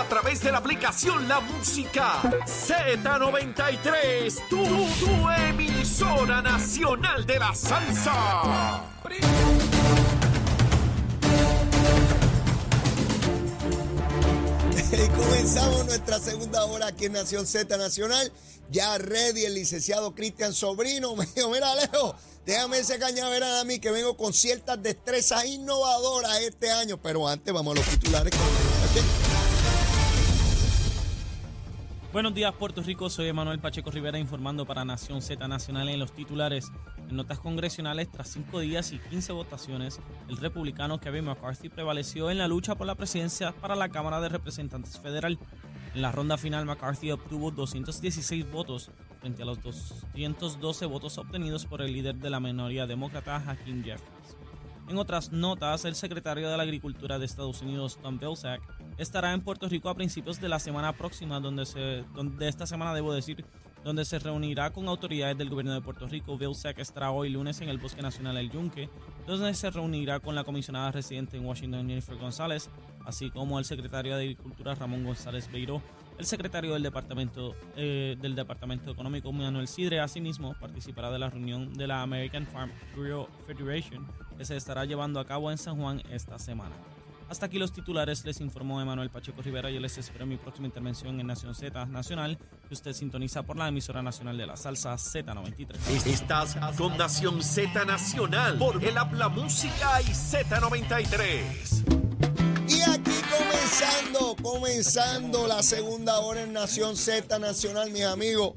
A 0.00 0.08
través 0.08 0.42
de 0.42 0.50
la 0.50 0.58
aplicación 0.58 1.28
La 1.28 1.40
Música 1.40 2.22
Z93. 2.46 4.48
Tu, 4.48 4.56
tu 4.56 5.30
emisora 5.30 6.40
nacional 6.40 7.26
de 7.26 7.38
la 7.38 7.54
salsa. 7.54 8.82
Y 14.92 15.08
comenzamos 15.10 15.86
nuestra 15.86 16.18
segunda 16.18 16.64
hora 16.64 16.88
aquí 16.88 17.04
en 17.04 17.12
Nación 17.12 17.46
Z 17.46 17.76
Nacional. 17.76 18.32
Ya 18.70 18.98
ready 18.98 19.44
el 19.44 19.54
licenciado 19.54 20.14
Cristian 20.14 20.52
Sobrino. 20.52 21.14
Me 21.16 21.26
dijo, 21.26 21.50
mira 21.50 21.70
Alejo, 21.70 22.16
déjame 22.46 22.78
ese 22.78 22.98
cañaveral 22.98 23.58
a 23.58 23.64
mí 23.64 23.78
que 23.78 23.90
vengo 23.90 24.16
con 24.16 24.32
ciertas 24.32 24.82
destrezas 24.82 25.44
innovadoras 25.44 26.40
este 26.40 26.70
año. 26.70 27.00
Pero 27.00 27.28
antes 27.28 27.52
vamos 27.52 27.76
a 27.76 27.80
los 27.80 27.86
titulares. 27.86 28.32
Buenos 32.12 32.34
días 32.34 32.52
Puerto 32.54 32.82
Rico, 32.82 33.08
soy 33.08 33.28
Emanuel 33.28 33.60
Pacheco 33.60 33.92
Rivera 33.92 34.18
informando 34.18 34.66
para 34.66 34.84
Nación 34.84 35.22
Z 35.22 35.46
Nacional 35.46 35.88
en 35.88 36.00
los 36.00 36.10
titulares. 36.10 36.72
En 37.08 37.14
notas 37.14 37.38
congresionales, 37.38 38.10
tras 38.10 38.26
cinco 38.30 38.58
días 38.58 38.90
y 38.90 38.98
15 38.98 39.30
votaciones, 39.32 40.00
el 40.28 40.36
republicano 40.36 40.98
Kevin 40.98 41.26
McCarthy 41.26 41.68
prevaleció 41.68 42.28
en 42.28 42.38
la 42.38 42.48
lucha 42.48 42.74
por 42.74 42.88
la 42.88 42.96
presidencia 42.96 43.52
para 43.52 43.76
la 43.76 43.90
Cámara 43.90 44.20
de 44.20 44.28
Representantes 44.28 44.98
Federal. 44.98 45.38
En 45.94 46.02
la 46.02 46.10
ronda 46.10 46.36
final, 46.36 46.66
McCarthy 46.66 47.12
obtuvo 47.12 47.52
216 47.52 48.50
votos 48.50 48.90
frente 49.20 49.44
a 49.44 49.46
los 49.46 49.62
212 49.62 50.86
votos 50.86 51.16
obtenidos 51.16 51.64
por 51.64 51.80
el 51.80 51.92
líder 51.92 52.16
de 52.16 52.30
la 52.30 52.40
minoría 52.40 52.88
demócrata, 52.88 53.36
Hakeem 53.36 53.84
Jeffries. 53.84 54.36
En 54.88 54.98
otras 54.98 55.30
notas, 55.30 55.84
el 55.84 55.94
secretario 55.94 56.50
de 56.50 56.56
la 56.56 56.64
Agricultura 56.64 57.20
de 57.20 57.26
Estados 57.26 57.62
Unidos, 57.62 58.00
Tom 58.02 58.18
Vilsack, 58.18 58.60
estará 59.00 59.32
en 59.32 59.40
Puerto 59.40 59.68
Rico 59.68 59.88
a 59.88 59.94
principios 59.94 60.40
de 60.40 60.48
la 60.48 60.58
semana 60.58 60.92
próxima, 60.92 61.40
donde 61.40 61.64
se, 61.64 62.04
donde 62.14 62.48
esta 62.48 62.66
semana 62.66 62.94
debo 62.94 63.12
decir, 63.12 63.44
donde 63.82 64.04
se 64.04 64.18
reunirá 64.18 64.70
con 64.70 64.88
autoridades 64.88 65.38
del 65.38 65.48
gobierno 65.48 65.72
de 65.72 65.80
Puerto 65.80 66.06
Rico. 66.06 66.36
Vilsack 66.36 66.78
estará 66.78 67.10
hoy 67.10 67.30
lunes 67.30 67.60
en 67.62 67.70
el 67.70 67.78
Bosque 67.78 68.02
Nacional 68.02 68.36
El 68.36 68.50
Yunque, 68.50 68.90
donde 69.26 69.54
se 69.54 69.70
reunirá 69.70 70.20
con 70.20 70.34
la 70.34 70.44
comisionada 70.44 70.92
residente 70.92 71.38
en 71.38 71.46
Washington, 71.46 71.88
Jennifer 71.88 72.16
González, 72.16 72.68
así 73.06 73.30
como 73.30 73.58
el 73.58 73.64
secretario 73.64 74.16
de 74.16 74.22
Agricultura, 74.22 74.74
Ramón 74.74 75.02
González 75.04 75.50
Beiró, 75.50 75.82
el 76.18 76.26
secretario 76.26 76.74
del 76.74 76.82
Departamento, 76.82 77.56
eh, 77.76 78.18
del 78.20 78.34
Departamento 78.34 78.90
Económico, 78.90 79.32
Manuel 79.32 79.66
Sidre, 79.66 80.00
asimismo 80.00 80.54
participará 80.60 81.10
de 81.10 81.18
la 81.18 81.30
reunión 81.30 81.72
de 81.72 81.86
la 81.86 82.02
American 82.02 82.46
Farm 82.46 82.70
Bureau 82.94 83.26
Federation, 83.46 84.06
que 84.36 84.44
se 84.44 84.58
estará 84.58 84.84
llevando 84.84 85.18
a 85.18 85.24
cabo 85.24 85.50
en 85.50 85.56
San 85.56 85.80
Juan 85.80 86.02
esta 86.10 86.38
semana. 86.38 86.76
Hasta 87.30 87.46
aquí 87.46 87.58
los 87.60 87.72
titulares, 87.72 88.24
les 88.24 88.40
informó 88.40 88.80
Emanuel 88.80 89.08
Pacheco 89.08 89.40
Rivera. 89.40 89.70
Yo 89.70 89.78
les 89.78 89.96
espero 89.96 90.24
en 90.24 90.30
mi 90.30 90.36
próxima 90.36 90.66
intervención 90.66 91.20
en 91.20 91.28
Nación 91.28 91.54
Z 91.54 91.86
Nacional, 91.86 92.36
que 92.66 92.74
usted 92.74 92.92
sintoniza 92.92 93.44
por 93.44 93.56
la 93.56 93.68
emisora 93.68 94.02
nacional 94.02 94.36
de 94.36 94.46
la 94.46 94.56
salsa 94.56 94.94
Z93. 94.94 96.06
Estás 96.06 96.56
con 96.76 96.98
Nación 96.98 97.40
Z 97.44 97.84
Nacional 97.84 98.58
por 98.58 98.82
el 98.82 98.98
Habla 98.98 99.28
Música 99.28 100.02
y 100.02 100.06
Z93. 100.06 102.00
Y 102.68 102.80
aquí 102.82 103.12
comenzando, 103.30 104.34
comenzando 104.42 105.46
la 105.46 105.62
segunda 105.62 106.18
hora 106.18 106.42
en 106.42 106.52
Nación 106.52 106.96
Z 106.96 107.38
Nacional, 107.38 107.92
mis 107.92 108.06
amigos, 108.06 108.54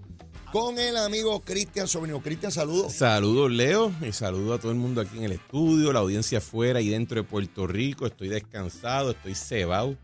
con 0.53 0.77
el 0.77 0.97
amigo 0.97 1.41
Cristian 1.41 1.87
Sobrino. 1.87 2.21
Cristian, 2.21 2.51
saludos. 2.51 2.93
Saludos, 2.93 3.49
Leo, 3.49 3.91
y 4.07 4.11
saludo 4.11 4.53
a 4.53 4.59
todo 4.59 4.71
el 4.71 4.77
mundo 4.77 5.01
aquí 5.01 5.17
en 5.17 5.23
el 5.23 5.31
estudio, 5.31 5.91
la 5.91 6.01
audiencia 6.01 6.37
afuera 6.37 6.79
y 6.79 6.89
dentro 6.89 7.19
de 7.19 7.27
Puerto 7.27 7.65
Rico. 7.65 8.05
Estoy 8.05 8.27
descansado, 8.27 9.09
estoy 9.09 9.33
cebado, 9.33 9.87
un 9.87 9.97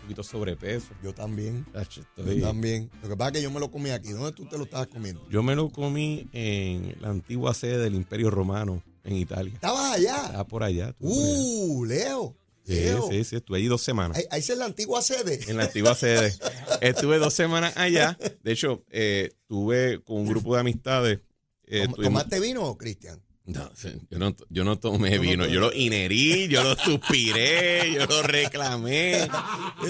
poquito 0.00 0.22
sobrepeso. 0.22 0.94
Yo 1.02 1.12
también. 1.12 1.66
Tacho, 1.74 2.00
Yo 2.16 2.40
también. 2.40 2.90
Lo 3.02 3.10
que 3.10 3.16
pasa 3.18 3.28
es 3.28 3.36
que 3.36 3.42
yo 3.42 3.50
me 3.50 3.60
lo 3.60 3.70
comí 3.70 3.90
aquí. 3.90 4.12
¿Dónde 4.12 4.32
tú 4.32 4.46
te 4.46 4.56
lo 4.56 4.64
estabas 4.64 4.86
comiendo? 4.86 5.28
Yo 5.28 5.42
me 5.42 5.54
lo 5.54 5.68
comí 5.68 6.26
en 6.32 6.96
la 7.02 7.10
antigua 7.10 7.52
sede 7.52 7.76
del 7.76 7.94
Imperio 7.94 8.30
Romano 8.30 8.82
en 9.04 9.16
Italia. 9.16 9.52
¿Estabas 9.52 9.92
allá? 9.92 10.16
Estaba 10.24 10.44
por 10.44 10.62
allá. 10.62 10.94
por 10.94 11.06
allá. 11.06 11.16
Uh, 11.16 11.84
Leo. 11.84 12.34
Sí, 12.64 12.84
sí, 13.10 13.24
sí, 13.24 13.36
estuve 13.36 13.58
ahí 13.58 13.66
dos 13.66 13.82
semanas. 13.82 14.16
Ahí, 14.16 14.24
ahí 14.30 14.40
es 14.40 14.56
la 14.56 14.66
antigua 14.66 15.02
sede. 15.02 15.40
En 15.48 15.56
la 15.56 15.64
antigua 15.64 15.94
sede. 15.94 16.34
Estuve 16.80 17.18
dos 17.18 17.34
semanas 17.34 17.76
allá. 17.76 18.16
De 18.42 18.52
hecho, 18.52 18.84
eh, 18.90 19.30
estuve 19.32 20.00
con 20.02 20.18
un 20.18 20.26
grupo 20.26 20.54
de 20.54 20.60
amistades. 20.60 21.18
eh, 21.66 21.88
¿Tomaste 21.88 22.38
vino, 22.40 22.76
Cristian? 22.78 23.20
No, 23.44 23.68
yo 24.08 24.18
no, 24.20 24.36
yo 24.50 24.62
no 24.62 24.78
tomé 24.78 25.16
no 25.16 25.22
vino, 25.22 25.46
yo 25.46 25.58
lo 25.58 25.72
inherí, 25.72 26.46
yo 26.46 26.62
lo 26.62 26.76
suspiré, 26.76 27.92
yo 27.92 28.06
lo 28.06 28.22
reclamé. 28.22 29.28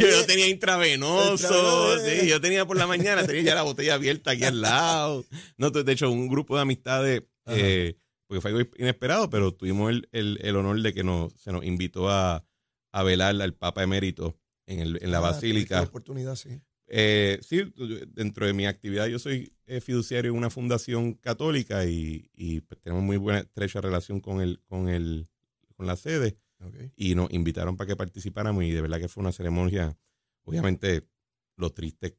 Yo 0.00 0.06
lo 0.08 0.26
tenía 0.26 0.48
intravenoso, 0.48 1.98
sí, 2.04 2.26
yo 2.26 2.40
tenía 2.40 2.66
por 2.66 2.76
la 2.76 2.88
mañana, 2.88 3.24
tenía 3.24 3.42
ya 3.42 3.54
la 3.54 3.62
botella 3.62 3.94
abierta 3.94 4.32
aquí 4.32 4.42
al 4.42 4.60
lado. 4.60 5.24
No, 5.56 5.70
de 5.70 5.92
hecho, 5.92 6.10
un 6.10 6.26
grupo 6.28 6.56
de 6.56 6.62
amistades, 6.62 7.22
eh, 7.46 7.94
porque 8.30 8.40
fue 8.40 8.52
algo 8.52 8.70
inesperado, 8.78 9.28
pero 9.28 9.52
tuvimos 9.52 9.90
el, 9.90 10.08
el- 10.12 10.38
el 10.42 10.54
honor 10.54 10.80
de 10.80 10.94
que 10.94 11.02
nos, 11.02 11.32
se 11.32 11.50
nos 11.50 11.64
invitó 11.64 12.08
a, 12.08 12.44
a 12.92 13.02
velar 13.02 13.42
al 13.42 13.54
Papa 13.54 13.82
Emérito 13.82 14.38
en, 14.66 14.78
el, 14.78 14.98
en 15.02 15.10
la 15.10 15.18
Ah, 15.18 15.22
Basílica. 15.22 15.82
oportunidad, 15.82 16.36
sí. 16.36 16.60
Eh, 16.86 17.40
sí, 17.42 17.72
dentro 18.06 18.46
de 18.46 18.52
mi 18.52 18.66
actividad 18.66 19.08
yo 19.08 19.18
soy 19.18 19.52
eh, 19.66 19.80
fiduciario 19.80 20.30
en 20.30 20.36
una 20.38 20.48
fundación 20.48 21.14
católica 21.14 21.84
y, 21.86 22.30
y, 22.32 22.60
pues, 22.60 22.80
tenemos 22.80 23.02
muy 23.02 23.16
buena 23.16 23.40
estrecha 23.40 23.80
relación 23.80 24.20
con 24.20 24.40
el, 24.40 24.60
con 24.68 24.88
el, 24.88 25.26
con 25.74 25.88
la 25.88 25.96
sede 25.96 26.38
Ok. 26.60 26.76
y 26.94 27.16
nos 27.16 27.32
invitaron 27.32 27.76
para 27.76 27.88
que 27.88 27.96
participáramos 27.96 28.62
y 28.62 28.70
de 28.70 28.80
verdad 28.80 29.00
que 29.00 29.08
fue 29.08 29.22
una 29.22 29.32
ceremonia, 29.32 29.98
obviamente 30.44 31.04
lo 31.56 31.70
triste 31.70 32.16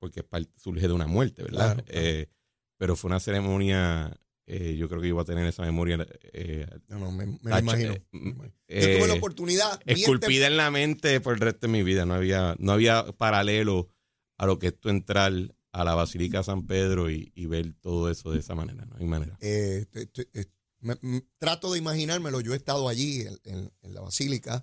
porque 0.00 0.26
surge 0.56 0.88
de 0.88 0.92
una 0.94 1.06
muerte, 1.06 1.44
¿verdad? 1.44 1.74
Claro, 1.76 1.84
claro. 1.84 2.00
Eh, 2.06 2.28
pero 2.76 2.96
fue 2.96 3.08
una 3.08 3.20
ceremonia, 3.20 4.16
eh, 4.46 4.76
yo 4.76 4.88
creo 4.88 5.00
que 5.00 5.08
iba 5.08 5.22
a 5.22 5.24
tener 5.24 5.46
esa 5.46 5.62
memoria 5.62 6.06
eh, 6.32 6.66
No, 6.88 6.98
no, 6.98 7.10
me, 7.12 7.26
me 7.26 7.58
imagino. 7.58 7.92
eh, 7.94 8.04
me 8.12 8.30
imagino. 8.30 8.54
eh, 8.68 8.80
Yo 8.92 8.98
tuve 8.98 9.08
la 9.08 9.14
oportunidad. 9.14 9.80
bien 9.86 9.98
esculpida 9.98 10.46
en 10.46 10.56
la 10.56 10.70
mente 10.70 11.20
por 11.20 11.34
el 11.34 11.40
resto 11.40 11.66
de 11.66 11.72
mi 11.72 11.82
vida. 11.82 12.04
No 12.04 12.14
había, 12.14 12.54
no 12.58 12.72
había 12.72 13.04
paralelo 13.16 13.88
a 14.36 14.46
lo 14.46 14.58
que 14.58 14.66
es 14.68 14.78
tú 14.78 14.88
entrar 14.90 15.32
a 15.72 15.84
la 15.84 15.94
Basílica 15.94 16.38
de 16.38 16.44
San 16.44 16.66
Pedro 16.66 17.10
y, 17.10 17.32
y 17.34 17.46
ver 17.46 17.72
todo 17.80 18.10
eso 18.10 18.30
de 18.32 18.40
esa 18.40 18.54
manera. 18.54 18.84
No 18.86 18.96
hay 18.98 19.06
manera. 19.06 19.36
Eh, 19.40 19.86
te- 19.90 20.06
te- 20.06 20.28
eh, 20.34 20.44
me- 20.80 20.98
me- 21.00 21.22
trato 21.38 21.72
de 21.72 21.78
imaginármelo. 21.78 22.40
Yo 22.40 22.52
he 22.52 22.56
estado 22.56 22.88
allí 22.88 23.22
en, 23.22 23.38
en- 23.44 23.72
en 23.82 23.94
la 23.94 24.00
basílica 24.02 24.62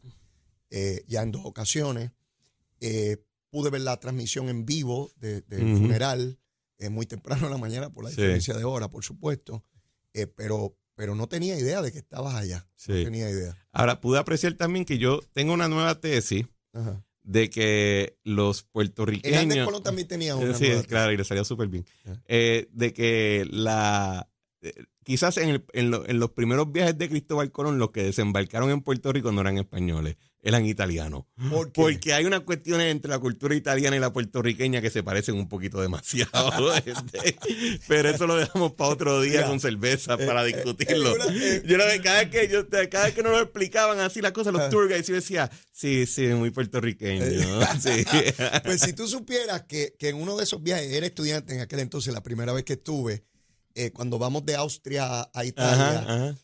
eh, 0.70 1.04
ya 1.08 1.22
en 1.24 1.32
dos 1.32 1.42
ocasiones. 1.44 2.12
Eh, 2.80 3.18
pude 3.50 3.70
ver 3.70 3.82
la 3.82 4.00
transmisión 4.00 4.48
en 4.50 4.66
vivo 4.66 5.12
de- 5.18 5.42
del 5.42 5.66
Ujú. 5.74 5.82
funeral 5.84 6.38
eh, 6.78 6.90
muy 6.90 7.06
temprano 7.06 7.46
en 7.46 7.52
la 7.52 7.58
mañana 7.58 7.92
por 7.92 8.04
la 8.06 8.10
Sí. 8.10 8.16
diferencia 8.18 8.56
de 8.56 8.64
hora, 8.64 8.90
por 8.90 9.04
supuesto. 9.04 9.64
Eh, 10.14 10.28
pero, 10.28 10.78
pero 10.96 11.16
no 11.16 11.28
tenía 11.28 11.58
idea 11.58 11.82
de 11.82 11.92
que 11.92 12.00
estabas 12.00 12.36
allá. 12.36 12.68
No 12.88 12.96
tenía 12.96 13.30
idea. 13.30 13.56
Ahora, 13.72 14.02
pude 14.02 14.20
apreciar 14.20 14.54
también 14.54 14.86
que 14.86 14.98
yo 14.98 15.22
tengo 15.34 15.54
una 15.54 15.68
nueva 15.68 16.00
tesis 16.00 16.46
Ajá. 16.74 17.04
de 17.24 17.50
que 17.50 18.18
los 18.24 18.64
puertorriqueños... 18.64 19.66
Colón 19.66 19.84
también 19.84 20.08
tenía 20.08 20.36
una. 20.36 20.54
Sí, 20.54 20.68
nueva- 20.68 20.84
claro, 20.84 21.12
y 21.12 21.18
le 21.18 21.24
salió 21.24 21.44
súper 21.46 21.68
bien. 21.70 21.86
Eh, 22.28 22.68
de 22.72 22.94
que 22.94 23.46
la... 23.50 24.30
eh, 24.62 24.74
Quizás 25.04 25.38
en, 25.38 25.50
el- 25.50 25.66
en 25.74 25.90
lo- 25.90 26.08
en 26.08 26.20
los 26.20 26.30
primeros 26.32 26.72
viajes 26.72 26.96
de 26.96 27.10
Cristóbal 27.10 27.52
Colón, 27.52 27.80
los 27.80 27.90
que 27.90 28.04
desembarcaron 28.04 28.70
en 28.70 28.82
Puerto 28.82 29.12
Rico 29.12 29.32
no 29.32 29.42
eran 29.42 29.58
españoles, 29.58 30.16
eran 30.44 30.66
italianos. 30.66 31.26
¿Por 31.50 31.72
qué? 31.72 31.82
Porque 31.82 32.14
hay 32.14 32.26
unas 32.26 32.42
cuestiones 32.42 32.92
entre 32.92 33.10
la 33.12 33.20
cultura 33.20 33.54
italiana 33.56 33.96
y 33.96 34.00
la 34.00 34.12
puertorriqueña 34.12 34.82
que 34.82 34.90
se 34.90 35.04
parecen 35.04 35.36
un 35.36 35.48
poquito 35.48 35.82
demasiado. 35.82 36.74
este, 36.86 37.38
pero 37.88 38.10
eso 38.10 38.26
lo 38.26 38.36
dejamos 38.36 38.74
para 38.74 38.90
otro 38.90 39.22
día 39.22 39.34
Mira, 39.38 39.48
con 39.48 39.60
cerveza 39.60 40.18
para 40.18 40.44
discutirlo. 40.44 41.16
eh, 41.30 41.58
eh, 41.58 41.64
yo 41.66 41.78
cada 42.04 42.24
vez 42.24 42.30
que 42.30 42.48
yo 42.48 42.68
cada 42.70 43.06
vez 43.06 43.14
que 43.14 43.22
nos 43.24 43.34
lo 43.34 43.40
explicaban 43.42 44.00
así 44.00 44.22
las 44.22 44.32
cosas, 44.32 44.54
los 44.54 44.62
Ah. 44.64 44.70
tour 44.70 44.88
guides, 44.88 45.08
yo 45.08 45.16
decía, 45.16 45.50
sí, 45.72 46.06
sí, 46.06 46.28
muy 46.28 46.50
puertorriqueño. 46.52 47.22
sí. 47.82 48.04
Pues 48.64 48.82
si 48.82 48.94
tú 48.94 49.08
supieras 49.08 49.64
que, 49.64 49.96
que 49.98 50.10
en 50.10 50.16
uno 50.16 50.38
de 50.38 50.44
esos 50.44 50.62
viajes, 50.62 50.92
era 50.92 51.06
estudiante 51.06 51.54
en 51.54 51.62
aquel 51.62 51.80
entonces, 51.80 52.14
la 52.14 52.22
primera 52.24 52.54
vez 52.54 52.64
que 52.64 52.74
estuve, 52.74 53.24
eh, 53.76 53.92
cuando 53.92 54.18
vamos 54.20 54.46
de 54.46 54.56
Austria 54.56 55.30
a 55.34 55.46
Italia, 55.46 56.00
Ajá, 56.00 56.14
ajá. 56.30 56.36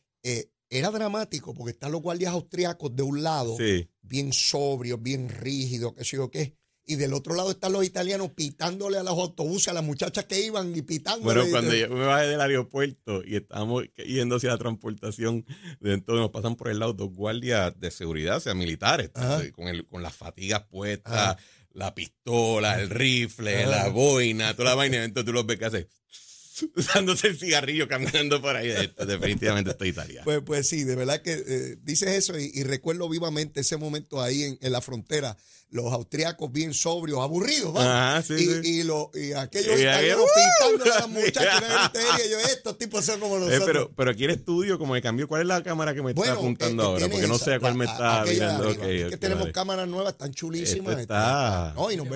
Eh, 0.70 0.78
era 0.80 0.92
dramático 0.92 1.54
porque 1.54 1.72
están 1.72 1.92
los 1.92 2.02
guardias 2.02 2.34
austriacos 2.34 2.96
de 2.96 3.04
un 3.04 3.24
lado, 3.24 3.56
Sí. 3.58 3.90
bien 4.02 4.34
sobrios, 4.34 5.02
bien 5.02 5.30
rígidos, 5.30 5.94
qué 5.96 6.04
sé 6.04 6.18
yo 6.18 6.30
qué, 6.32 6.56
y 6.90 6.96
del 6.96 7.14
otro 7.14 7.36
lado 7.36 7.52
están 7.52 7.74
los 7.74 7.84
italianos 7.86 8.32
pitándole 8.32 8.98
a 8.98 9.04
los 9.04 9.12
autobuses, 9.12 9.68
a 9.68 9.74
las 9.74 9.84
muchachas 9.84 10.24
que 10.24 10.40
iban 10.46 10.74
y 10.74 10.82
pitándole. 10.82 11.42
Bueno, 11.42 11.52
cuando 11.52 11.76
yo 11.76 11.90
me 11.90 12.06
bajé 12.06 12.28
del 12.28 12.40
aeropuerto 12.40 13.24
y 13.26 13.36
estábamos 13.36 13.84
yendo 13.98 14.38
hacia 14.38 14.52
la 14.52 14.58
transportación, 14.58 15.46
de 15.82 15.94
entonces 15.94 16.22
nos 16.22 16.32
pasan 16.32 16.56
por 16.56 16.70
el 16.70 16.80
lado 16.80 16.94
dos 16.94 17.10
guardias 17.14 17.78
de 17.78 17.92
seguridad, 17.92 18.38
o 18.38 18.40
sea, 18.40 18.54
militares, 18.54 19.12
con, 19.54 19.68
el, 19.68 19.86
con 19.86 20.02
las 20.02 20.16
fatigas 20.16 20.64
puestas, 20.70 21.36
la 21.74 21.94
pistola, 21.94 22.80
el 22.82 22.90
rifle, 22.90 23.66
la 23.68 23.90
boina, 23.90 24.54
toda 24.56 24.70
la 24.70 24.76
vaina. 24.76 25.04
Entonces 25.04 25.26
tú 25.26 25.34
los 25.34 25.46
ves 25.46 25.60
que 25.60 25.66
hacen 25.66 25.88
usándose 26.76 27.28
el 27.28 27.38
cigarrillo, 27.38 27.88
caminando 27.88 28.42
por 28.42 28.56
ahí. 28.56 28.70
definitivamente 29.06 29.72
estoy 29.72 29.90
italiano. 29.90 30.24
Pues, 30.24 30.42
pues 30.46 30.68
sí, 30.68 30.84
de 30.84 30.96
verdad 30.96 31.22
que 31.22 31.34
eh, 31.34 31.78
dices 31.84 32.10
eso 32.10 32.38
y, 32.38 32.64
recuerdo 32.64 33.08
vivamente 33.10 33.62
ese 33.62 33.78
momento 33.78 34.22
ahí 34.22 34.58
en, 34.60 34.72
la 34.72 34.82
frontera. 34.82 35.38
Los 35.70 35.92
austriacos 35.92 36.50
bien 36.50 36.74
sobrios, 36.74 37.20
aburridos, 37.20 37.74
¿vale? 37.74 38.24
sí, 38.24 38.36
y, 38.36 38.38
sí. 38.38 38.62
y, 38.64 38.84
lo, 38.84 39.12
y 39.14 39.34
aquellos 39.34 39.78
italianos 39.78 40.26
pintando 40.34 40.86
a 40.86 41.00
las 41.00 41.10
muchachas. 41.26 41.92
y 42.26 42.30
yo, 42.30 42.40
estos 42.40 42.78
tipos 42.78 43.04
son 43.04 43.20
como 43.20 43.36
eh, 43.36 43.40
nosotros. 43.42 43.66
pero, 43.66 43.92
pero 43.94 44.12
aquí 44.12 44.24
el 44.24 44.32
estudio, 44.32 44.80
como 44.80 44.94
me 44.94 45.02
cambió, 45.02 45.28
¿cuál 45.28 45.42
es 45.42 45.48
la 45.48 45.62
cámara 45.64 45.94
que 45.94 46.02
me 46.02 46.12
está 46.12 46.32
apuntando 46.32 46.84
ahora? 46.84 47.10
Porque 47.10 47.28
no 47.28 47.38
sé 47.38 47.56
a 47.56 47.60
cuál 47.60 47.76
me 47.76 47.84
está 47.84 48.24
mirando. 48.24 48.70
es 48.70 49.10
que 49.10 49.18
tenemos 49.18 49.50
cámaras 49.52 49.90
nuevas, 49.90 50.14
están 50.14 50.34
chulísimas. 50.34 51.00
está. 51.00 51.74
No, 51.76 51.92
y 51.92 51.98
nos 51.98 52.08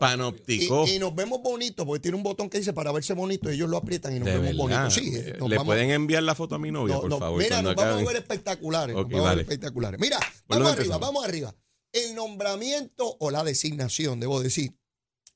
Panóptico. 0.00 0.86
Y, 0.88 0.98
nos 0.98 1.14
vemos 1.14 1.42
bonitos, 1.42 1.84
porque 1.84 2.00
tiene 2.00 2.16
un 2.16 2.22
botón 2.22 2.48
que 2.48 2.56
dice 2.56 2.72
para 2.72 2.90
verse 2.90 3.12
bonito, 3.12 3.50
ellos 3.50 3.68
lo 3.68 3.76
aprietan 3.76 4.16
y 4.16 4.18
nos 4.18 4.28
vemos 4.28 4.56
bonitos. 4.56 4.94
Sí, 4.94 5.12
eh, 5.14 5.36
¿Le 5.46 5.60
pueden 5.60 5.90
enviar 5.90 6.22
la 6.22 6.34
foto 6.34 6.54
a 6.54 6.58
mi 6.58 6.70
novia, 6.70 6.98
por 6.98 7.18
favor? 7.18 7.38
Mira, 7.38 7.60
nos 7.60 7.74
vamos 7.74 8.00
a 8.00 8.06
ver 8.06 8.16
espectaculares. 8.16 8.96
vamos 8.96 9.26
a 9.26 9.34
ver 9.34 9.40
espectaculares. 9.40 10.00
Mira, 10.00 10.18
vamos 10.48 10.72
arriba, 10.72 10.96
vamos 10.96 11.22
arriba. 11.22 11.54
El 11.92 12.14
nombramiento 12.14 13.14
o 13.20 13.30
la 13.30 13.44
designación, 13.44 14.20
debo 14.20 14.40
decir, 14.40 14.74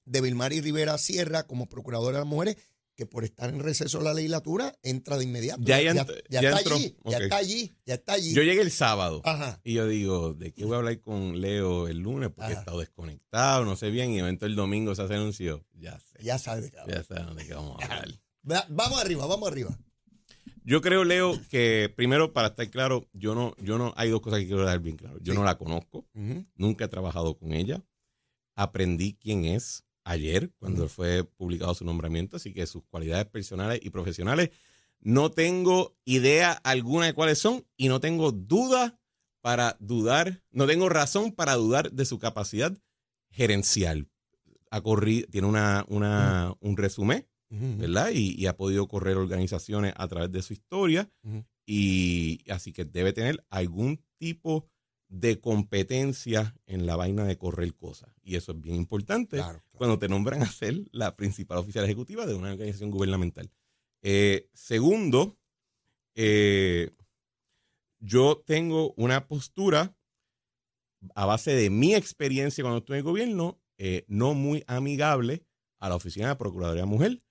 de 0.07 0.23
Vilmari 0.23 0.63
Rivera 0.63 0.97
Sierra 0.97 1.47
como 1.47 1.67
procuradora 1.67 2.19
de 2.19 2.25
las 2.25 2.29
mujeres 2.29 2.57
que 2.94 3.06
por 3.06 3.25
estar 3.25 3.50
en 3.50 3.61
receso 3.61 3.99
de 3.99 4.05
la 4.05 4.14
legislatura 4.14 4.79
entra 4.82 5.19
de 5.19 5.25
inmediato. 5.25 5.62
Ya, 5.62 5.81
ya, 5.81 5.93
está 5.93 6.75
allí, 6.75 6.96
ya 7.05 7.19
está 7.19 7.37
allí, 7.37 7.76
ya 7.87 7.94
está 7.94 8.12
allí. 8.14 8.35
Yo 8.35 8.43
llegué 8.43 8.62
el 8.62 8.70
sábado 8.70 9.23
y 9.62 9.75
yo 9.75 9.87
digo, 9.87 10.35
¿de 10.35 10.52
qué 10.52 10.64
voy 10.64 10.75
a 10.75 10.79
hablar 10.79 11.00
con 11.00 11.41
Leo 11.41 11.88
el 11.88 11.99
lunes? 11.99 12.31
Porque 12.31 12.52
he 12.52 12.56
estado 12.56 12.81
desconectado, 12.81 13.64
no 13.64 13.76
sé 13.76 13.91
bien, 13.91 14.12
y 14.12 14.19
evento 14.19 14.46
el 14.46 14.55
domingo 14.55 14.94
se 14.94 15.02
anunció. 15.02 15.64
Ya 15.73 15.99
sé. 15.99 16.19
Ya 16.23 16.38
sabe 16.38 16.70
Ya 16.88 17.02
sabes 17.02 17.37
de 17.37 17.46
qué 17.46 17.55
vamos 17.55 17.81
a 17.81 17.85
hablar. 17.85 18.08
vamos 18.69 19.00
arriba, 19.00 19.26
vamos 19.26 19.49
arriba. 19.49 19.79
Yo 20.67 20.81
creo, 20.81 21.05
Leo, 21.05 21.38
que 21.50 21.93
primero, 21.94 22.32
para 22.32 22.49
estar 22.49 22.70
claro, 22.70 23.06
yo 23.12 23.35
no, 23.35 23.55
yo 23.58 23.76
no, 23.76 23.93
hay 23.96 24.08
dos 24.08 24.23
cosas 24.23 24.41
que 24.41 24.46
quiero 24.46 24.64
dar 24.64 24.81
bien 24.81 24.96
claro. 24.96 25.19
Yo 25.20 25.35
no 25.35 25.44
la 25.44 25.58
conozco, 25.58 26.06
nunca 26.56 26.87
he 26.87 26.88
trabajado 26.88 27.37
con 27.37 27.52
ella, 27.52 27.85
aprendí 28.55 29.19
quién 29.20 29.44
es, 29.44 29.85
ayer, 30.05 30.53
cuando 30.59 30.89
fue 30.89 31.25
publicado 31.25 31.75
su 31.75 31.85
nombramiento, 31.85 32.37
así 32.37 32.53
que 32.53 32.67
sus 32.67 32.85
cualidades 32.85 33.27
personales 33.27 33.81
y 33.83 33.91
profesionales 33.91 34.51
no 35.01 35.31
tengo 35.31 35.97
idea 36.05 36.53
alguna 36.53 37.06
de 37.06 37.15
cuáles 37.15 37.39
son 37.39 37.67
y 37.77 37.89
no 37.89 38.01
tengo 38.01 38.33
duda 38.33 38.99
para 39.41 39.77
dudar, 39.81 40.43
no 40.51 40.67
tengo 40.67 40.89
razón 40.89 41.33
para 41.33 41.55
dudar 41.55 41.93
de 41.93 42.06
su 42.06 42.19
capacidad 42.19 42.77
gerencial. 43.31 44.09
Ha 44.71 44.81
corrido, 44.81 45.29
tiene 45.31 45.47
una, 45.47 45.85
una 45.89 46.55
un 46.61 46.77
resumen, 46.77 47.29
¿verdad? 47.51 48.11
Y, 48.12 48.47
ha 48.47 48.56
podido 48.56 48.89
correr 48.89 49.17
organizaciones 49.17 49.93
a 49.97 50.09
través 50.09 50.33
de 50.33 50.43
su 50.43 50.55
historia 50.55 51.11
y 51.67 52.41
así 52.51 52.73
que 52.73 52.85
debe 52.85 53.12
tener 53.12 53.45
algún 53.51 54.03
tipo 54.19 54.67
de 55.15 55.41
competencia 55.41 56.57
en 56.67 56.87
la 56.87 56.97
vaina 56.97 57.25
de 57.25 57.39
correr 57.39 57.73
cosas. 57.77 58.13
Y 58.21 58.35
eso 58.35 58.51
es 58.51 58.61
bien 58.61 58.75
importante 58.75 59.41
cuando 59.73 59.97
te 59.97 60.09
nombran 60.09 60.43
a 60.43 60.51
ser 60.51 60.83
la 60.91 61.15
principal 61.15 61.59
oficial 61.59 61.85
ejecutiva 61.85 62.27
de 62.27 62.35
una 62.35 62.51
organización 62.51 62.91
gubernamental. 62.91 63.49
Eh, 64.03 64.51
segundo, 64.55 65.39
eh, 66.17 66.91
yo 68.01 68.43
tengo 68.45 68.93
una 68.97 69.29
postura 69.29 69.97
a 71.15 71.27
base 71.27 71.55
de 71.55 71.71
mi 71.71 71.95
experiencia 71.95 72.65
cuando 72.65 72.79
estuve 72.79 72.97
en 72.97 72.99
el 72.99 73.05
gobierno, 73.05 73.61
eh, 73.79 74.05
no 74.09 74.35
muy 74.35 74.65
amigable 74.67 75.47
a 75.79 75.91
la 75.91 75.95
oficina 75.95 76.29
de 76.29 76.37
Procuraduría 76.37 76.87
Mujer, 76.87 77.23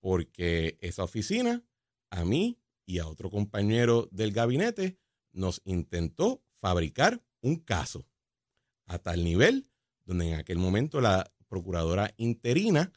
porque 0.00 0.76
esa 0.82 1.04
oficina, 1.04 1.64
a 2.10 2.24
mí 2.26 2.60
y 2.84 2.98
a 2.98 3.06
otro 3.06 3.30
compañero 3.30 4.10
del 4.12 4.32
gabinete, 4.32 4.98
nos 5.32 5.62
intentó 5.64 6.42
fabricar 6.60 7.22
un 7.42 7.56
caso 7.56 8.06
a 8.86 8.98
tal 8.98 9.24
nivel 9.24 9.70
donde 10.04 10.30
en 10.30 10.34
aquel 10.34 10.58
momento 10.58 11.00
la 11.00 11.32
procuradora 11.48 12.12
interina 12.16 12.92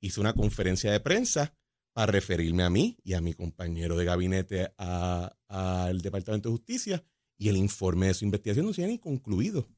hizo 0.00 0.20
una 0.20 0.34
conferencia 0.34 0.92
de 0.92 1.00
prensa 1.00 1.54
para 1.92 2.10
referirme 2.10 2.62
a 2.62 2.70
mí 2.70 2.96
y 3.04 3.14
a 3.14 3.20
mi 3.20 3.34
compañero 3.34 3.96
de 3.96 4.04
gabinete 4.04 4.72
al 4.78 6.00
Departamento 6.00 6.48
de 6.48 6.56
Justicia 6.56 7.04
y 7.36 7.48
el 7.48 7.56
informe 7.56 8.06
de 8.06 8.14
su 8.14 8.24
investigación 8.24 8.66
no 8.66 8.72
se 8.72 8.82
había 8.82 8.94
ni 8.94 8.98
concluido. 8.98 9.68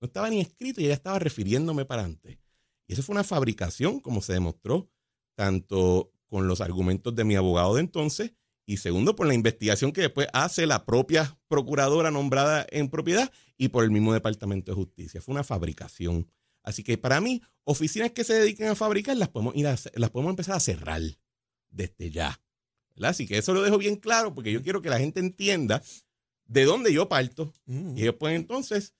No 0.00 0.06
estaba 0.06 0.30
ni 0.30 0.40
escrito 0.40 0.80
y 0.80 0.84
ella 0.84 0.94
estaba 0.94 1.18
refiriéndome 1.18 1.84
para 1.84 2.04
antes. 2.04 2.38
Y 2.86 2.92
eso 2.92 3.02
fue 3.02 3.14
una 3.14 3.24
fabricación, 3.24 4.00
como 4.00 4.22
se 4.22 4.34
demostró, 4.34 4.90
tanto 5.34 6.12
con 6.26 6.46
los 6.46 6.60
argumentos 6.60 7.14
de 7.14 7.24
mi 7.24 7.34
abogado 7.34 7.74
de 7.74 7.80
entonces 7.80 8.32
y 8.68 8.76
segundo 8.76 9.16
por 9.16 9.26
la 9.26 9.32
investigación 9.32 9.92
que 9.92 10.02
después 10.02 10.28
hace 10.34 10.66
la 10.66 10.84
propia 10.84 11.38
procuradora 11.48 12.10
nombrada 12.10 12.66
en 12.70 12.90
propiedad 12.90 13.32
y 13.56 13.68
por 13.68 13.82
el 13.82 13.90
mismo 13.90 14.12
Departamento 14.12 14.70
de 14.70 14.76
Justicia. 14.76 15.22
Fue 15.22 15.32
una 15.32 15.42
fabricación. 15.42 16.30
Así 16.62 16.82
que 16.82 16.98
para 16.98 17.18
mí, 17.22 17.40
oficinas 17.64 18.12
que 18.12 18.24
se 18.24 18.34
dediquen 18.34 18.68
a 18.68 18.74
fabricar 18.74 19.16
las 19.16 19.30
podemos, 19.30 19.56
ir 19.56 19.64
las 19.64 20.10
podemos 20.10 20.32
empezar 20.32 20.56
a 20.56 20.60
cerrar 20.60 21.00
desde 21.70 22.10
ya. 22.10 22.38
Así 23.00 23.26
que 23.26 23.38
eso 23.38 23.54
lo 23.54 23.62
dejo 23.62 23.78
bien 23.78 23.96
claro 23.96 24.34
porque 24.34 24.52
yo 24.52 24.62
quiero 24.62 24.82
que 24.82 24.90
la 24.90 24.98
gente 24.98 25.20
entienda 25.20 25.82
de 26.44 26.64
dónde 26.66 26.92
yo 26.92 27.08
parto 27.08 27.54
mm. 27.64 27.96
y 27.96 28.02
ellos 28.02 28.16
pueden 28.16 28.36
entonces 28.36 28.94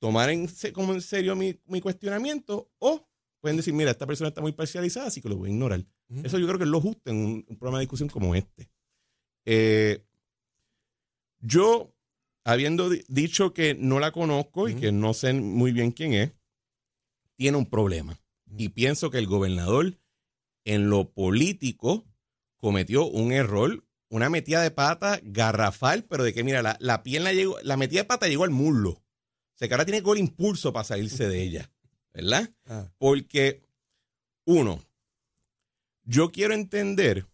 tomar 0.00 0.28
en, 0.28 0.50
como 0.74 0.92
en 0.92 1.00
serio 1.00 1.34
mi, 1.34 1.54
cuestionamiento 1.80 2.70
o 2.78 3.08
pueden 3.40 3.56
decir, 3.56 3.72
mira, 3.72 3.90
esta 3.90 4.06
persona 4.06 4.28
está 4.28 4.42
muy 4.42 4.52
parcializada, 4.52 5.06
así 5.06 5.22
que 5.22 5.30
lo 5.30 5.38
voy 5.38 5.48
a 5.48 5.52
ignorar. 5.52 5.82
Mm. 6.08 6.26
Eso 6.26 6.38
yo 6.38 6.46
creo 6.46 6.58
que 6.58 6.64
es 6.64 6.70
lo 6.70 6.82
justo 6.82 7.10
en 7.10 7.46
un 7.48 7.56
programa 7.56 7.78
de 7.78 7.84
discusión 7.84 8.10
como 8.10 8.34
este. 8.34 8.68
Eh, 9.50 10.04
yo, 11.40 11.94
habiendo 12.44 12.90
dicho 13.08 13.54
que 13.54 13.74
no 13.74 13.98
la 13.98 14.12
conozco 14.12 14.68
y 14.68 14.74
que 14.74 14.92
no 14.92 15.14
sé 15.14 15.32
muy 15.32 15.72
bien 15.72 15.90
quién 15.90 16.12
es, 16.12 16.32
tiene 17.36 17.56
un 17.56 17.64
problema. 17.64 18.20
Y 18.58 18.68
pienso 18.68 19.10
que 19.10 19.16
el 19.16 19.26
gobernador 19.26 19.98
en 20.66 20.90
lo 20.90 21.08
político 21.12 22.04
cometió 22.58 23.06
un 23.06 23.32
error, 23.32 23.86
una 24.10 24.28
metida 24.28 24.60
de 24.60 24.70
pata 24.70 25.18
garrafal, 25.22 26.04
pero 26.04 26.24
de 26.24 26.34
que, 26.34 26.44
mira, 26.44 26.60
la, 26.60 26.76
la 26.78 27.02
pierna 27.02 27.32
llegó, 27.32 27.56
la 27.62 27.78
metida 27.78 28.00
de 28.00 28.08
pata 28.08 28.28
llegó 28.28 28.44
al 28.44 28.50
muslo. 28.50 28.90
O 28.90 29.02
sea 29.54 29.66
que 29.66 29.72
ahora 29.72 29.86
tiene 29.86 30.02
que 30.02 30.10
el 30.10 30.18
impulso 30.18 30.74
para 30.74 30.84
salirse 30.84 31.26
de 31.26 31.42
ella, 31.42 31.70
¿verdad? 32.12 32.50
Ah. 32.66 32.92
Porque, 32.98 33.62
uno, 34.44 34.84
yo 36.04 36.30
quiero 36.30 36.52
entender 36.52 37.26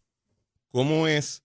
cómo 0.71 1.09
es 1.09 1.44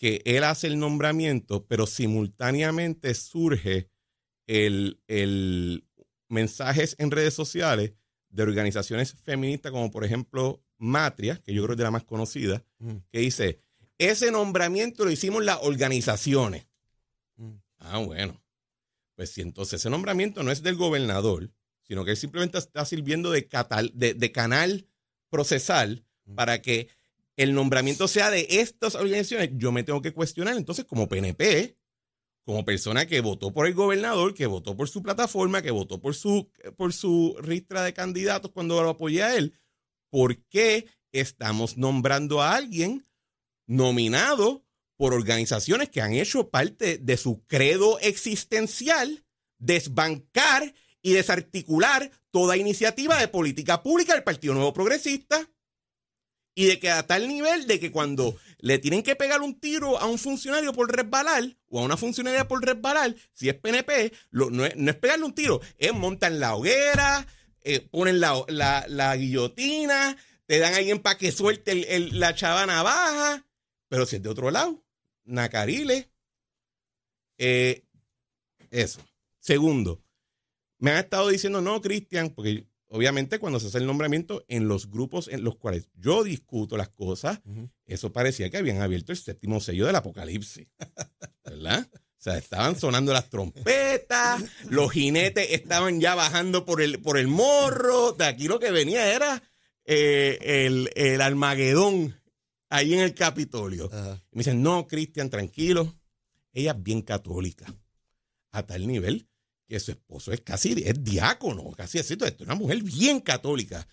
que 0.00 0.22
él 0.24 0.44
hace 0.44 0.66
el 0.66 0.78
nombramiento, 0.78 1.66
pero 1.66 1.86
simultáneamente 1.86 3.12
surge 3.12 3.90
el, 4.46 4.98
el 5.08 5.84
mensajes 6.26 6.96
en 6.98 7.10
redes 7.10 7.34
sociales 7.34 7.92
de 8.30 8.42
organizaciones 8.42 9.12
feministas 9.12 9.72
como 9.72 9.90
por 9.90 10.06
ejemplo 10.06 10.64
Matria, 10.78 11.36
que 11.44 11.52
yo 11.52 11.62
creo 11.62 11.68
que 11.68 11.72
es 11.74 11.78
de 11.78 11.84
la 11.84 11.90
más 11.90 12.04
conocida, 12.04 12.64
mm. 12.78 12.96
que 13.12 13.18
dice, 13.18 13.60
ese 13.98 14.30
nombramiento 14.30 15.04
lo 15.04 15.10
hicimos 15.10 15.44
las 15.44 15.58
organizaciones. 15.60 16.66
Mm. 17.36 17.56
Ah, 17.80 17.98
bueno. 17.98 18.42
Pues 19.16 19.32
si 19.32 19.42
entonces 19.42 19.80
ese 19.82 19.90
nombramiento 19.90 20.42
no 20.42 20.50
es 20.50 20.62
del 20.62 20.76
gobernador, 20.76 21.50
sino 21.82 22.06
que 22.06 22.12
él 22.12 22.16
simplemente 22.16 22.56
está 22.56 22.86
sirviendo 22.86 23.30
de, 23.30 23.46
de, 23.92 24.32
canal 24.32 24.88
procesal 25.28 26.06
mm. 26.24 26.34
para 26.36 26.62
que 26.62 26.88
el 27.42 27.54
nombramiento 27.54 28.06
sea 28.06 28.30
de 28.30 28.46
estas 28.50 28.94
organizaciones, 28.94 29.52
yo 29.54 29.72
me 29.72 29.82
tengo 29.82 30.02
que 30.02 30.12
cuestionar 30.12 30.58
entonces 30.58 30.84
como 30.84 31.08
PNP, 31.08 31.74
como 32.44 32.66
persona 32.66 33.06
que 33.06 33.22
votó 33.22 33.50
por 33.54 33.66
el 33.66 33.72
gobernador, 33.72 34.34
que 34.34 34.44
votó 34.44 34.76
por 34.76 34.90
su 34.90 35.02
plataforma, 35.02 35.62
que 35.62 35.70
votó 35.70 36.02
por 36.02 36.14
su, 36.14 36.50
por 36.76 36.92
su 36.92 37.34
ristra 37.40 37.82
de 37.82 37.94
candidatos 37.94 38.50
cuando 38.50 38.82
lo 38.82 38.90
apoyé 38.90 39.22
a 39.22 39.36
él, 39.36 39.58
¿por 40.10 40.36
qué 40.48 40.86
estamos 41.12 41.78
nombrando 41.78 42.42
a 42.42 42.56
alguien 42.56 43.08
nominado 43.66 44.66
por 44.98 45.14
organizaciones 45.14 45.88
que 45.88 46.02
han 46.02 46.12
hecho 46.12 46.50
parte 46.50 46.98
de 46.98 47.16
su 47.16 47.46
credo 47.46 47.98
existencial, 48.00 49.24
desbancar 49.58 50.74
y 51.00 51.14
desarticular 51.14 52.10
toda 52.30 52.58
iniciativa 52.58 53.18
de 53.18 53.28
política 53.28 53.82
pública 53.82 54.12
del 54.12 54.24
Partido 54.24 54.52
Nuevo 54.52 54.74
Progresista? 54.74 55.48
Y 56.54 56.66
de 56.66 56.78
que 56.78 56.90
a 56.90 57.06
tal 57.06 57.28
nivel 57.28 57.66
de 57.66 57.78
que 57.78 57.92
cuando 57.92 58.36
le 58.58 58.78
tienen 58.78 59.02
que 59.02 59.16
pegar 59.16 59.40
un 59.40 59.58
tiro 59.58 59.98
a 59.98 60.06
un 60.06 60.18
funcionario 60.18 60.72
por 60.72 60.94
resbalar 60.94 61.56
o 61.68 61.80
a 61.80 61.82
una 61.82 61.96
funcionaria 61.96 62.48
por 62.48 62.64
resbalar, 62.64 63.14
si 63.32 63.48
es 63.48 63.54
PNP, 63.54 64.12
no, 64.32 64.64
es, 64.64 64.96
pegarle 64.96 65.24
un 65.24 65.34
tiro, 65.34 65.60
es 65.78 65.92
montar 65.92 66.32
la 66.32 66.56
hoguera, 66.56 67.26
eh, 67.62 67.80
ponen 67.80 68.20
la, 68.20 68.44
la, 68.48 69.16
guillotina, 69.16 70.16
te 70.46 70.58
dan 70.58 70.74
ahí 70.74 70.90
en 70.90 70.98
para 70.98 71.18
que 71.18 71.32
suelte 71.32 72.10
la 72.12 72.34
chavana 72.34 72.82
baja, 72.82 73.46
pero 73.88 74.06
si 74.06 74.16
es 74.16 74.22
de 74.22 74.28
otro 74.28 74.50
lado, 74.50 74.84
Nacarile, 75.24 76.10
eh, 77.38 77.84
eso. 78.70 79.00
Segundo, 79.38 80.02
me 80.78 80.90
han 80.90 80.98
estado 80.98 81.28
diciendo, 81.28 81.60
no, 81.60 81.80
Cristian, 81.80 82.30
porque 82.30 82.66
obviamente 82.90 83.38
cuando 83.38 83.60
se 83.60 83.68
hace 83.68 83.78
el 83.78 83.86
nombramiento 83.86 84.44
en 84.48 84.68
los 84.68 84.90
grupos 84.90 85.28
en 85.28 85.44
los 85.44 85.56
cuales 85.56 85.88
yo 85.94 86.24
discuto 86.24 86.76
las 86.76 86.88
cosas, 86.88 87.40
eso 87.86 88.12
parecía 88.12 88.50
que 88.50 88.58
habían 88.58 88.82
abierto 88.82 89.12
el 89.12 89.18
séptimo 89.18 89.60
sello 89.60 89.86
del 89.86 89.96
apocalipsis. 89.96 90.66
¿Verdad? 91.44 91.88
O 91.94 92.22
sea, 92.22 92.36
estaban 92.36 92.78
sonando 92.78 93.12
las 93.12 93.30
trompetas, 93.30 94.44
los 94.68 94.92
jinetes 94.92 95.52
estaban 95.52 96.00
ya 96.00 96.14
bajando 96.14 96.66
por 96.66 96.82
el, 96.82 97.00
por 97.00 97.16
el 97.16 97.28
morro. 97.28 98.12
De 98.12 98.26
aquí 98.26 98.46
lo 98.46 98.60
que 98.60 98.70
venía 98.70 99.14
era 99.14 99.42
eh, 99.86 100.38
el, 100.66 100.90
el, 100.96 101.20
Armagedón 101.22 102.20
ahí 102.68 102.92
en 102.92 103.00
el 103.00 103.14
Capitolio. 103.14 103.88
me 104.32 104.40
dicen, 104.40 104.62
no, 104.62 104.86
Cristian, 104.86 105.30
tranquilo. 105.30 105.96
Ella 106.52 106.72
es 106.72 106.82
bien 106.82 107.02
católica. 107.02 107.74
A 108.52 108.66
tal 108.66 108.86
nivel 108.86 109.29
que 109.70 109.78
su 109.78 109.92
esposo 109.92 110.32
es 110.32 110.40
casi 110.40 110.72
es 110.84 111.02
diácono, 111.02 111.70
casi 111.70 112.00
así. 112.00 112.18
una 112.40 112.56
mujer 112.56 112.82
bien 112.82 113.20
católica. 113.20 113.86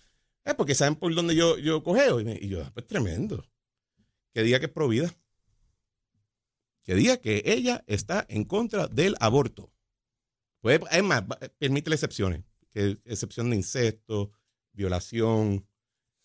Es 0.44 0.54
porque 0.56 0.74
saben 0.74 0.96
por 0.96 1.14
dónde 1.14 1.36
yo, 1.36 1.56
yo 1.56 1.84
cogeo. 1.84 2.20
Y, 2.20 2.48
yo, 2.48 2.64
ah, 2.64 2.70
pues 2.74 2.84
tremendo. 2.86 3.46
Que 4.34 4.42
diga 4.42 4.58
que 4.58 4.66
es 4.66 4.72
provida. 4.72 5.14
Que 6.82 6.96
diga 6.96 7.18
que 7.18 7.42
ella 7.46 7.84
está 7.86 8.26
en 8.28 8.44
contra 8.44 8.88
del 8.88 9.14
aborto. 9.20 9.72
Pues, 10.60 10.80
es 10.90 11.02
más, 11.04 11.22
permite 11.58 11.92
excepciones. 11.92 12.42
Que 12.70 12.98
excepción 13.04 13.50
de 13.50 13.56
incesto, 13.56 14.32
violación, 14.72 15.64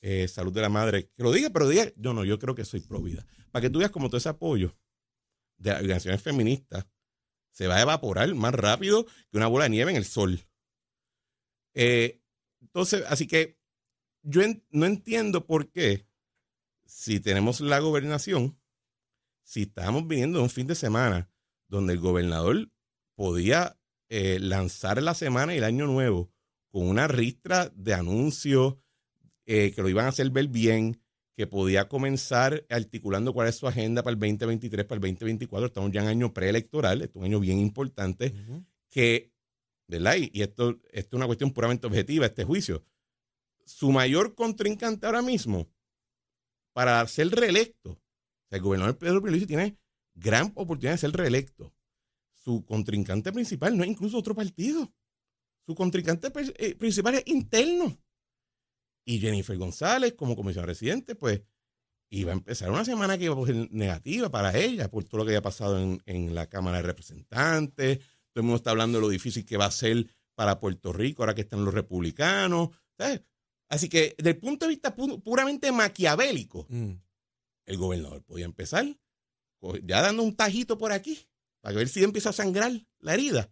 eh, 0.01 0.27
salud 0.27 0.51
de 0.51 0.61
la 0.61 0.69
madre. 0.69 1.11
Que 1.15 1.21
lo 1.21 1.31
diga, 1.31 1.51
pero 1.51 1.69
diga, 1.69 1.93
yo 1.95 2.13
no, 2.13 2.25
yo 2.25 2.39
creo 2.39 2.55
que 2.55 2.65
soy 2.65 2.79
provida. 2.79 3.23
Para 3.51 3.61
que 3.61 3.69
tú 3.69 3.79
veas 3.79 3.91
como 3.91 4.07
todo 4.07 4.17
ese 4.17 4.29
apoyo 4.29 4.75
de 5.57 5.71
organizaciones 5.73 6.23
feministas 6.23 6.87
se 7.53 7.67
va 7.67 7.77
a 7.77 7.81
evaporar 7.81 8.33
más 8.35 8.53
rápido 8.53 9.05
que 9.05 9.37
una 9.37 9.47
bola 9.47 9.65
de 9.65 9.69
nieve 9.69 9.91
en 9.91 9.97
el 9.97 10.05
sol. 10.05 10.41
Eh, 11.73 12.21
entonces, 12.61 13.03
así 13.07 13.27
que 13.27 13.57
yo 14.23 14.41
no 14.71 14.85
entiendo 14.85 15.45
por 15.45 15.71
qué, 15.71 16.07
si 16.85 17.19
tenemos 17.19 17.61
la 17.61 17.79
gobernación, 17.79 18.59
si 19.43 19.63
estamos 19.63 20.07
viniendo 20.07 20.39
de 20.39 20.43
un 20.43 20.49
fin 20.49 20.67
de 20.67 20.75
semana 20.75 21.29
donde 21.67 21.93
el 21.93 21.99
gobernador 21.99 22.71
podía 23.15 23.79
eh, 24.09 24.39
lanzar 24.39 25.01
la 25.01 25.13
semana 25.13 25.53
y 25.53 25.57
el 25.57 25.63
año 25.63 25.85
nuevo 25.85 26.31
con 26.71 26.87
una 26.87 27.07
ristra 27.07 27.69
de 27.75 27.93
anuncios 27.93 28.77
eh, 29.45 29.71
que 29.73 29.81
lo 29.81 29.89
iban 29.89 30.05
a 30.05 30.09
hacer 30.09 30.29
ver 30.31 30.47
bien, 30.47 31.02
que 31.35 31.47
podía 31.47 31.87
comenzar 31.87 32.65
articulando 32.69 33.33
cuál 33.33 33.47
es 33.47 33.55
su 33.55 33.67
agenda 33.67 34.03
para 34.03 34.13
el 34.13 34.19
2023, 34.19 34.85
para 34.85 34.97
el 34.97 35.01
2024. 35.01 35.67
Estamos 35.67 35.91
ya 35.91 36.01
en 36.01 36.07
año 36.07 36.33
preelectoral, 36.33 37.01
es 37.01 37.09
un 37.13 37.23
año 37.23 37.39
bien 37.39 37.59
importante, 37.59 38.33
que, 38.89 39.31
¿verdad? 39.87 40.15
Y, 40.17 40.41
esto, 40.41 40.79
esto 40.91 41.15
es 41.15 41.17
una 41.17 41.25
cuestión 41.25 41.51
puramente 41.51 41.87
objetiva, 41.87 42.25
este 42.25 42.43
juicio. 42.43 42.85
Su 43.65 43.91
mayor 43.91 44.35
contrincante 44.35 45.05
ahora 45.05 45.21
mismo 45.21 45.67
para 46.73 47.05
ser 47.07 47.29
reelecto, 47.29 47.91
o 47.91 48.49
sea, 48.49 48.57
el 48.57 48.61
gobernador 48.61 48.97
Pedro 48.97 49.21
Pierluisi 49.21 49.47
tiene 49.47 49.77
gran 50.13 50.51
oportunidad 50.55 50.93
de 50.93 50.97
ser 50.99 51.11
reelecto. 51.11 51.73
Su 52.33 52.65
contrincante 52.65 53.31
principal 53.31 53.75
no 53.77 53.83
es 53.83 53.89
incluso 53.89 54.17
otro 54.17 54.35
partido. 54.35 54.91
Su 55.65 55.75
contrincante 55.75 56.31
eh, 56.57 56.75
principal 56.75 57.15
es 57.15 57.23
interno. 57.25 57.97
Y 59.05 59.19
Jennifer 59.19 59.57
González, 59.57 60.13
como 60.13 60.35
comisión 60.35 60.65
residente, 60.65 61.15
pues 61.15 61.41
iba 62.09 62.31
a 62.31 62.35
empezar 62.35 62.69
una 62.69 62.85
semana 62.85 63.17
que 63.17 63.25
iba 63.25 63.41
a 63.41 63.45
ser 63.45 63.71
negativa 63.71 64.29
para 64.29 64.57
ella 64.57 64.89
por 64.89 65.03
todo 65.03 65.19
lo 65.19 65.25
que 65.25 65.31
había 65.31 65.41
pasado 65.41 65.79
en, 66.05 66.35
la 66.35 66.47
Cámara 66.47 66.77
de 66.77 66.83
Representantes. 66.83 67.99
Todo 67.99 68.41
el 68.41 68.43
mundo 68.43 68.57
está 68.57 68.71
hablando 68.71 68.99
de 68.99 69.01
lo 69.01 69.09
difícil 69.09 69.45
que 69.45 69.57
va 69.57 69.65
a 69.65 69.71
ser 69.71 70.07
para 70.35 70.59
Puerto 70.59 70.93
Rico 70.93 71.23
ahora 71.23 71.35
que 71.35 71.41
están 71.41 71.65
los 71.65 71.73
republicanos. 71.73 72.69
Así 73.69 73.89
que, 73.89 74.15
desde 74.17 74.31
el 74.31 74.37
punto 74.37 74.65
de 74.65 74.69
vista 74.69 74.95
puramente 74.95 75.71
maquiavélico, 75.71 76.67
mm. 76.69 76.91
el 77.65 77.77
gobernador 77.77 78.23
podía 78.23 78.45
empezar 78.45 78.85
ya 79.83 80.01
dando 80.01 80.23
un 80.23 80.35
tajito 80.35 80.77
por 80.77 80.91
aquí 80.91 81.27
para 81.61 81.77
ver 81.77 81.87
si 81.87 82.03
empieza 82.03 82.29
a 82.29 82.33
sangrar 82.33 82.71
la 82.99 83.13
herida. 83.13 83.51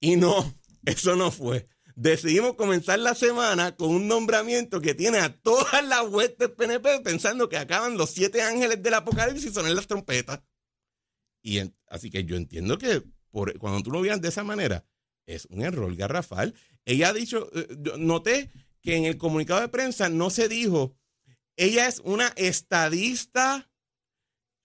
Y 0.00 0.16
no, 0.16 0.54
eso 0.84 1.16
no 1.16 1.30
fue 1.30 1.68
decidimos 1.94 2.54
comenzar 2.54 2.98
la 2.98 3.14
semana 3.14 3.76
con 3.76 3.90
un 3.90 4.08
nombramiento 4.08 4.80
que 4.80 4.94
tiene 4.94 5.18
a 5.18 5.34
todas 5.40 5.86
las 5.86 6.06
huestes 6.08 6.48
PNP 6.50 7.00
pensando 7.00 7.48
que 7.48 7.56
acaban 7.56 7.96
los 7.96 8.10
siete 8.10 8.42
ángeles 8.42 8.82
del 8.82 8.94
apocalipsis 8.94 9.50
y 9.50 9.54
sonan 9.54 9.74
las 9.74 9.86
trompetas. 9.86 10.40
Y 11.42 11.60
así 11.88 12.10
que 12.10 12.24
yo 12.24 12.36
entiendo 12.36 12.78
que 12.78 13.02
por, 13.30 13.58
cuando 13.58 13.82
tú 13.82 13.90
lo 13.90 14.00
veas 14.00 14.20
de 14.20 14.28
esa 14.28 14.44
manera, 14.44 14.84
es 15.26 15.46
un 15.46 15.62
error 15.62 15.94
garrafal. 15.96 16.54
Ella 16.84 17.08
ha 17.08 17.12
dicho, 17.12 17.50
eh, 17.54 17.68
noté 17.98 18.50
que 18.80 18.96
en 18.96 19.04
el 19.04 19.16
comunicado 19.16 19.60
de 19.60 19.68
prensa 19.68 20.08
no 20.08 20.30
se 20.30 20.48
dijo, 20.48 20.96
ella 21.56 21.88
es 21.88 22.00
una 22.04 22.28
estadista 22.36 23.70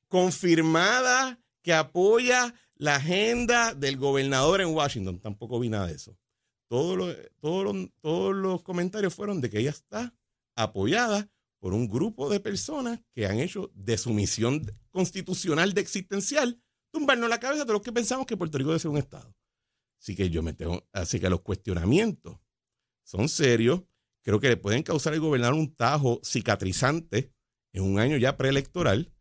confirmada 0.08 1.40
que 1.62 1.74
apoya 1.74 2.54
la 2.76 2.96
agenda 2.96 3.74
del 3.74 3.98
gobernador 3.98 4.62
en 4.62 4.70
Washington. 4.70 5.20
Tampoco 5.20 5.60
vi 5.60 5.70
nada 5.70 5.88
de 5.88 5.96
eso 5.96 6.18
todos 6.68 6.98
los, 6.98 7.16
todos, 7.40 8.36
los 8.36 8.64
comentarios 8.64 9.14
fueron 9.14 9.42
de 9.42 9.50
que 9.50 9.60
ella 9.60 9.70
está 9.70 10.14
apoyada 10.56 11.30
por 11.60 11.74
un 11.74 11.88
grupo 11.88 12.30
de 12.30 12.40
personas 12.40 13.02
que 13.14 13.26
han 13.26 13.40
hecho 13.40 13.72
de 13.74 13.98
su 13.98 14.12
misión 14.12 14.66
constitucional 14.92 15.74
de 15.74 15.82
existencial 15.82 16.62
tumbarnos 16.92 17.30
la 17.30 17.40
cabeza 17.40 17.66
de 17.66 17.74
los 17.74 17.82
que 17.82 17.92
pensamos 17.92 18.26
que 18.26 18.38
Puerto 18.38 18.58
Rico 18.58 18.70
debe 18.70 18.80
ser 18.80 18.92
un 18.92 18.98
Estado. 18.98 19.36
Así 20.00 20.16
que 20.16 20.30
yo 20.30 20.44
me 20.44 20.54
tengo, 20.54 20.88
así 20.94 21.20
que 21.20 21.30
los 21.30 21.42
cuestionamientos 21.42 22.40
son 23.04 23.30
serios. 23.30 23.82
Creo 24.24 24.40
que 24.40 24.50
le 24.50 24.58
pueden 24.58 24.84
causar 24.84 25.14
al 25.14 25.20
gobernador 25.20 25.56
un 25.56 25.74
tajo 25.74 26.20
cicatrizante 26.24 27.32
en 27.74 27.84
un 27.84 28.00
año 28.00 28.18
ya 28.18 28.38
preelectoral. 28.38 29.12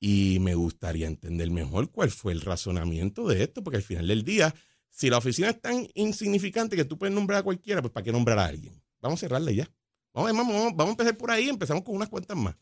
Y 0.00 0.38
me 0.40 0.56
gustaría 0.56 1.06
entender 1.06 1.50
mejor 1.50 1.90
cuál 1.90 2.10
fue 2.10 2.32
el 2.32 2.40
razonamiento 2.40 3.28
de 3.28 3.44
esto, 3.44 3.62
porque 3.62 3.76
al 3.76 3.84
final 3.84 4.08
del 4.08 4.24
día 4.24 4.52
si 4.92 5.08
la 5.08 5.18
oficina 5.18 5.48
es 5.48 5.60
tan 5.60 5.88
insignificante 5.94 6.76
que 6.76 6.84
tú 6.84 6.98
puedes 6.98 7.14
nombrar 7.14 7.40
a 7.40 7.42
cualquiera, 7.42 7.80
pues 7.80 7.92
¿para 7.92 8.04
qué 8.04 8.12
nombrar 8.12 8.38
a 8.38 8.44
alguien? 8.44 8.80
Vamos 9.00 9.18
a 9.18 9.22
cerrarle 9.22 9.54
ya. 9.54 9.72
Vamos, 10.12 10.36
vamos, 10.36 10.76
vamos 10.76 10.86
a 10.86 10.90
empezar 10.90 11.16
por 11.16 11.30
ahí, 11.30 11.48
empezamos 11.48 11.82
con 11.82 11.96
unas 11.96 12.10
cuentas 12.10 12.36
más. 12.36 12.54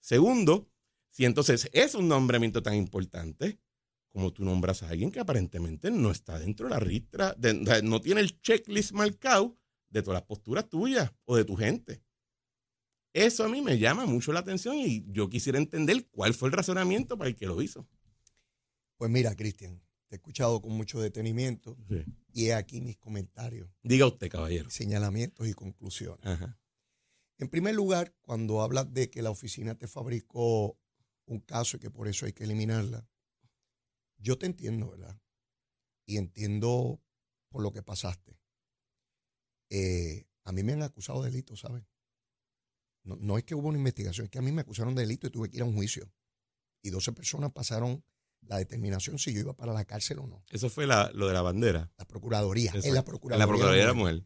Segundo, 0.00 0.68
si 1.08 1.24
entonces 1.24 1.70
es 1.72 1.94
un 1.94 2.08
nombramiento 2.08 2.62
tan 2.64 2.74
importante, 2.74 3.60
como 4.08 4.32
tú 4.32 4.44
nombras 4.44 4.82
a 4.82 4.88
alguien 4.88 5.12
que 5.12 5.20
aparentemente 5.20 5.92
no 5.92 6.10
está 6.10 6.40
dentro 6.40 6.66
de 6.66 6.74
la 6.74 6.80
ristra, 6.80 7.36
no 7.84 8.00
tiene 8.00 8.22
el 8.22 8.40
checklist 8.40 8.90
marcado 8.90 9.56
de 9.88 10.02
todas 10.02 10.20
las 10.20 10.26
posturas 10.26 10.68
tuyas 10.68 11.12
o 11.26 11.36
de 11.36 11.44
tu 11.44 11.54
gente. 11.54 12.02
Eso 13.12 13.44
a 13.44 13.48
mí 13.48 13.62
me 13.62 13.78
llama 13.78 14.04
mucho 14.04 14.32
la 14.32 14.40
atención 14.40 14.76
y 14.76 15.04
yo 15.12 15.28
quisiera 15.28 15.58
entender 15.58 16.08
cuál 16.10 16.34
fue 16.34 16.48
el 16.48 16.52
razonamiento 16.52 17.16
para 17.16 17.30
el 17.30 17.36
que 17.36 17.46
lo 17.46 17.62
hizo. 17.62 17.86
Pues 18.96 19.10
mira, 19.12 19.36
Cristian, 19.36 19.80
te 20.08 20.16
he 20.16 20.18
escuchado 20.18 20.60
con 20.60 20.72
mucho 20.72 21.00
detenimiento 21.00 21.76
y 22.32 22.46
he 22.46 22.54
aquí 22.54 22.80
mis 22.80 22.96
comentarios. 22.96 23.68
Diga 23.82 24.06
usted, 24.06 24.30
caballero. 24.30 24.70
Señalamientos 24.70 25.46
y 25.46 25.52
conclusiones. 25.52 26.24
En 27.38 27.48
primer 27.48 27.74
lugar, 27.74 28.14
cuando 28.22 28.62
hablas 28.62 28.92
de 28.92 29.10
que 29.10 29.22
la 29.22 29.30
oficina 29.30 29.76
te 29.76 29.86
fabricó 29.86 30.78
un 31.26 31.40
caso 31.40 31.76
y 31.76 31.80
que 31.80 31.90
por 31.90 32.08
eso 32.08 32.26
hay 32.26 32.32
que 32.32 32.44
eliminarla, 32.44 33.06
yo 34.16 34.38
te 34.38 34.46
entiendo, 34.46 34.90
¿verdad? 34.90 35.20
Y 36.06 36.16
entiendo 36.16 37.00
por 37.50 37.62
lo 37.62 37.70
que 37.70 37.82
pasaste. 37.82 38.40
Eh, 39.70 40.26
a 40.44 40.52
mí 40.52 40.62
me 40.62 40.72
han 40.72 40.82
acusado 40.82 41.22
de 41.22 41.30
delito, 41.30 41.54
¿sabes? 41.54 41.84
No, 43.04 43.16
no, 43.16 43.38
es 43.38 43.44
que 43.44 43.54
hubo 43.54 43.68
una 43.68 43.78
investigación, 43.78 44.24
es 44.24 44.30
que 44.30 44.38
a 44.38 44.42
mí 44.42 44.50
me 44.50 44.62
acusaron 44.62 44.94
de 44.94 45.02
delito 45.02 45.26
y 45.26 45.30
tuve 45.30 45.50
que 45.50 45.56
ir 45.56 45.62
a 45.62 45.66
un 45.66 45.74
juicio. 45.74 46.10
Y 46.82 46.90
12 46.90 47.12
personas 47.12 47.52
pasaron 47.52 48.02
la 48.42 48.58
determinación 48.58 49.18
si 49.18 49.32
yo 49.32 49.40
iba 49.40 49.54
para 49.54 49.72
la 49.72 49.84
cárcel 49.84 50.18
o 50.20 50.26
no. 50.26 50.42
Eso 50.50 50.70
fue 50.70 50.86
lo 50.86 51.26
de 51.26 51.32
la 51.32 51.42
bandera. 51.42 51.92
La 51.98 52.06
Procuraduría. 52.06 52.72
En 52.74 52.94
la 52.94 53.04
Procuraduría. 53.04 53.38
la 53.38 53.46
Procuraduría 53.46 53.82
de 53.82 53.88
la 53.88 53.94
Mujer. 53.94 54.24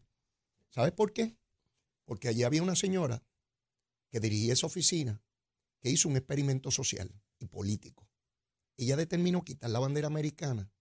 ¿Sabes 0.69 0.91
por 0.93 1.13
qué? 1.13 1.37
Porque 2.05 2.27
allí 2.27 2.43
había 2.43 2.63
una 2.63 2.75
señora 2.75 3.23
que 4.09 4.19
dirigía 4.19 4.53
esa 4.53 4.67
oficina 4.67 5.21
que 5.79 5.89
hizo 5.89 6.07
un 6.07 6.15
experimento 6.15 6.71
social 6.71 7.13
y 7.39 7.45
político. 7.47 8.09
Ella 8.77 8.95
determinó 8.95 9.43
quitar 9.43 9.69
la 9.69 9.79
bandera 9.79 10.07
americana 10.07 10.71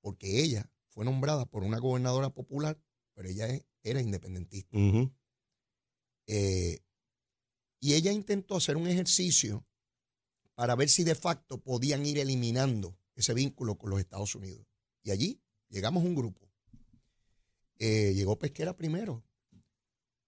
porque 0.00 0.42
ella 0.42 0.70
fue 0.88 1.04
nombrada 1.04 1.46
por 1.46 1.62
una 1.62 1.78
gobernadora 1.78 2.30
popular, 2.30 2.80
pero 3.14 3.28
ella 3.28 3.48
era 3.82 4.00
independentista. 4.00 4.76
Eh, 6.26 6.80
Y 7.80 7.94
ella 7.94 8.12
intentó 8.12 8.56
hacer 8.56 8.76
un 8.76 8.86
ejercicio 8.86 9.66
para 10.54 10.74
ver 10.76 10.88
si 10.88 11.04
de 11.04 11.14
facto 11.14 11.62
podían 11.62 12.04
ir 12.06 12.18
eliminando 12.18 12.98
ese 13.14 13.34
vínculo 13.34 13.76
con 13.78 13.90
los 13.90 14.00
Estados 14.00 14.34
Unidos. 14.34 14.66
Y 15.02 15.10
allí 15.10 15.42
llegamos 15.68 16.04
un 16.04 16.14
grupo. 16.14 16.50
Eh, 17.78 18.12
llegó 18.14 18.38
Pesquera 18.38 18.76
primero. 18.76 19.24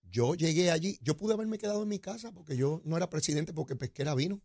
Yo 0.03 0.35
llegué 0.35 0.71
allí, 0.71 0.99
yo 1.03 1.17
pude 1.17 1.35
haberme 1.35 1.59
quedado 1.59 1.83
en 1.83 1.89
mi 1.89 1.99
casa 1.99 2.33
porque 2.33 2.57
yo 2.57 2.81
no 2.85 2.97
era 2.97 3.11
presidente 3.11 3.53
porque 3.53 3.75
Pesquera 3.75 4.15
vino, 4.15 4.43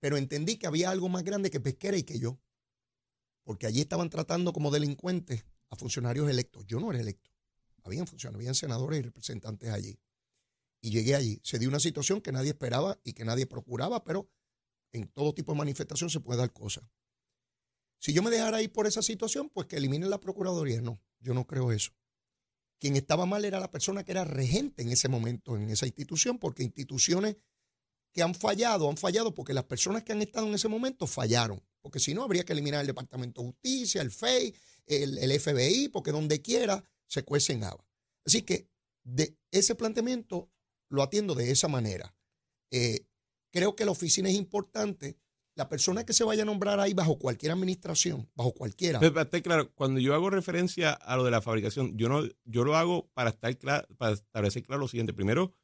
pero 0.00 0.16
entendí 0.16 0.56
que 0.56 0.66
había 0.66 0.90
algo 0.90 1.08
más 1.08 1.22
grande 1.22 1.50
que 1.50 1.60
Pesquera 1.60 1.96
y 1.96 2.02
que 2.02 2.18
yo, 2.18 2.40
porque 3.44 3.66
allí 3.66 3.80
estaban 3.80 4.10
tratando 4.10 4.52
como 4.52 4.72
delincuentes 4.72 5.44
a 5.70 5.76
funcionarios 5.76 6.28
electos. 6.28 6.66
Yo 6.66 6.80
no 6.80 6.90
era 6.90 7.00
electo, 7.00 7.30
habían 7.84 8.08
funcionarios, 8.08 8.40
habían 8.40 8.54
senadores 8.56 8.98
y 8.98 9.02
representantes 9.02 9.70
allí. 9.70 10.00
Y 10.80 10.90
llegué 10.90 11.14
allí. 11.14 11.40
Se 11.44 11.60
dio 11.60 11.68
una 11.68 11.78
situación 11.78 12.20
que 12.20 12.32
nadie 12.32 12.50
esperaba 12.50 13.00
y 13.04 13.12
que 13.12 13.24
nadie 13.24 13.46
procuraba, 13.46 14.02
pero 14.02 14.28
en 14.92 15.08
todo 15.08 15.34
tipo 15.34 15.52
de 15.52 15.58
manifestación 15.58 16.10
se 16.10 16.20
puede 16.20 16.40
dar 16.40 16.52
cosas. 16.52 16.84
Si 17.98 18.12
yo 18.12 18.22
me 18.22 18.30
dejara 18.30 18.62
ir 18.62 18.72
por 18.72 18.86
esa 18.86 19.00
situación, 19.00 19.48
pues 19.48 19.66
que 19.66 19.76
eliminen 19.76 20.10
la 20.10 20.20
Procuraduría. 20.20 20.80
No, 20.82 21.00
yo 21.20 21.34
no 21.34 21.46
creo 21.46 21.70
eso. 21.72 21.92
Quien 22.80 22.96
estaba 22.96 23.26
mal 23.26 23.44
era 23.44 23.60
la 23.60 23.70
persona 23.70 24.04
que 24.04 24.10
era 24.10 24.24
regente 24.24 24.82
en 24.82 24.90
ese 24.90 25.08
momento 25.08 25.56
en 25.56 25.70
esa 25.70 25.86
institución, 25.86 26.38
porque 26.38 26.64
instituciones 26.64 27.36
que 28.12 28.22
han 28.22 28.34
fallado, 28.34 28.90
han 28.90 28.96
fallado 28.96 29.34
porque 29.34 29.54
las 29.54 29.64
personas 29.64 30.02
que 30.02 30.12
han 30.12 30.20
estado 30.20 30.46
en 30.48 30.54
ese 30.54 30.68
momento 30.68 31.06
fallaron. 31.06 31.62
Porque 31.80 32.00
si 32.00 32.12
no, 32.12 32.24
habría 32.24 32.44
que 32.44 32.52
eliminar 32.52 32.80
el 32.80 32.86
Departamento 32.86 33.40
de 33.40 33.48
Justicia, 33.48 34.02
el 34.02 34.10
FEI, 34.10 34.54
el, 34.86 35.40
FBI, 35.40 35.88
porque 35.88 36.12
donde 36.12 36.42
quiera 36.42 36.84
se 37.06 37.22
cuecen 37.22 37.64
agua. 37.64 37.86
Así 38.26 38.42
que 38.42 38.68
de 39.04 39.38
ese 39.50 39.74
planteamiento 39.74 40.50
lo 40.88 41.02
atiendo 41.02 41.34
de 41.34 41.50
esa 41.50 41.68
manera. 41.68 42.14
Eh, 42.70 43.06
creo 43.52 43.76
que 43.76 43.84
la 43.84 43.92
oficina 43.92 44.28
es 44.28 44.34
importante 44.34 45.16
la 45.54 45.68
persona 45.68 46.04
que 46.04 46.14
se 46.14 46.24
vaya 46.24 46.42
a 46.42 46.46
nombrar 46.46 46.80
ahí 46.80 46.94
bajo 46.94 47.18
cualquier 47.18 47.52
administración, 47.52 48.28
bajo 48.34 48.52
cualquiera. 48.52 48.98
Pero, 48.98 49.14
claro, 49.42 49.72
cuando 49.74 50.00
yo 50.00 50.14
hago 50.14 50.30
referencia 50.30 50.92
a 50.92 51.16
lo 51.16 51.24
de 51.24 51.30
la 51.30 51.42
fabricación, 51.42 51.96
yo 51.96 52.08
no, 52.08 52.22
yo 52.44 52.64
lo 52.64 52.76
hago 52.76 53.10
para 53.12 53.30
estar 53.30 53.56
claro, 53.58 53.86
para 53.98 54.14
establecer 54.14 54.62
claro 54.62 54.80
lo 54.80 54.88
siguiente. 54.88 55.12
Primero, 55.12 55.54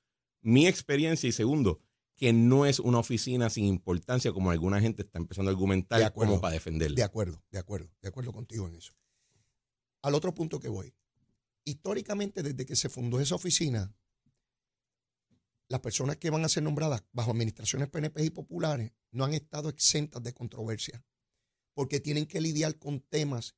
mi 0.43 0.67
experiencia 0.67 1.29
y 1.29 1.33
segundo, 1.33 1.81
que 2.17 2.33
no 2.33 2.67
es 2.67 2.81
una 2.81 2.99
oficina 2.99 3.49
sin 3.49 3.65
importancia 3.65 4.33
como 4.33 4.51
alguna 4.51 4.81
gente 4.81 5.03
está 5.03 5.19
empezando 5.19 5.51
a 5.51 5.53
argumentar 5.53 6.13
como 6.13 6.41
para 6.41 6.53
defenderla. 6.53 6.97
De 6.97 7.03
acuerdo, 7.05 7.43
de 7.51 7.59
acuerdo, 7.59 7.91
de 8.03 8.09
acuerdo 8.09 8.33
contigo 8.33 8.69
en 8.69 8.75
eso. 8.75 8.93
Al 10.03 10.15
otro 10.15 10.35
punto 10.35 10.61
que 10.61 10.69
voy. 10.69 10.95
Históricamente, 11.65 12.43
desde 12.43 12.67
que 12.67 12.77
se 12.77 12.89
fundó 12.89 13.21
esa 13.21 13.37
oficina, 13.37 13.95
las 15.69 15.81
personas 15.81 16.17
que 16.17 16.31
van 16.31 16.45
a 16.45 16.49
ser 16.49 16.63
nombradas 16.63 17.05
bajo 17.13 17.31
administraciones 17.31 17.89
PNP 17.89 18.25
y 18.25 18.31
populares 18.31 18.93
no 19.11 19.25
han 19.25 19.35
estado 19.35 19.69
exentas 19.69 20.23
de 20.23 20.33
controversia, 20.33 21.05
porque 21.75 22.01
tienen 22.01 22.27
que 22.27 22.41
lidiar 22.41 22.79
con 22.79 23.01
temas 23.01 23.55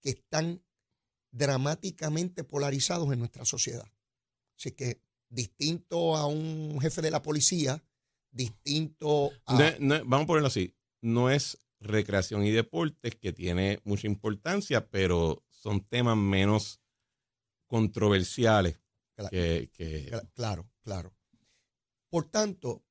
que 0.00 0.10
están 0.10 0.62
dramáticamente 1.30 2.44
polarizados 2.44 3.12
en 3.12 3.18
nuestra 3.18 3.44
sociedad. 3.44 3.90
Así 4.58 4.72
que 4.72 5.02
distinto 5.28 6.16
a 6.16 6.26
un 6.26 6.78
jefe 6.80 7.02
de 7.02 7.10
la 7.10 7.22
policía, 7.22 7.82
distinto 8.30 9.32
a... 9.46 9.76
vamos 9.80 10.24
a 10.24 10.26
ponerlo 10.26 10.48
así, 10.48 10.76
no 11.00 11.30
es 11.30 11.58
recreación 11.80 12.44
y 12.44 12.50
deportes 12.50 13.16
que 13.16 13.32
tiene 13.32 13.80
mucha 13.84 14.06
importancia, 14.06 14.88
pero 14.88 15.44
son 15.48 15.84
temas 15.86 16.16
menos 16.16 16.80
controversiales. 17.66 18.78
que... 19.30 20.20
Claro, 20.34 20.70
claro. 20.82 21.15
Por 22.16 22.30
tanto, 22.30 22.82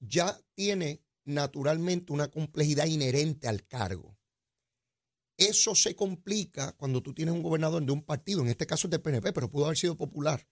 ya 0.00 0.36
tiene 0.56 1.04
naturalmente 1.24 2.12
una 2.12 2.28
complejidad 2.28 2.86
inherente 2.86 3.46
al 3.46 3.68
cargo. 3.68 4.18
Eso 5.36 5.76
se 5.76 5.94
complica 5.94 6.72
cuando 6.72 7.00
tú 7.00 7.14
tienes 7.14 7.36
un 7.36 7.42
gobernador 7.44 7.84
de 7.84 7.92
un 7.92 8.02
partido, 8.02 8.40
en 8.40 8.48
este 8.48 8.66
caso 8.66 8.88
es 8.88 8.90
del 8.90 9.00
PNP, 9.00 9.32
pero 9.32 9.48
pudo 9.48 9.66
haber 9.66 9.78
sido 9.78 9.96
popular, 9.96 10.48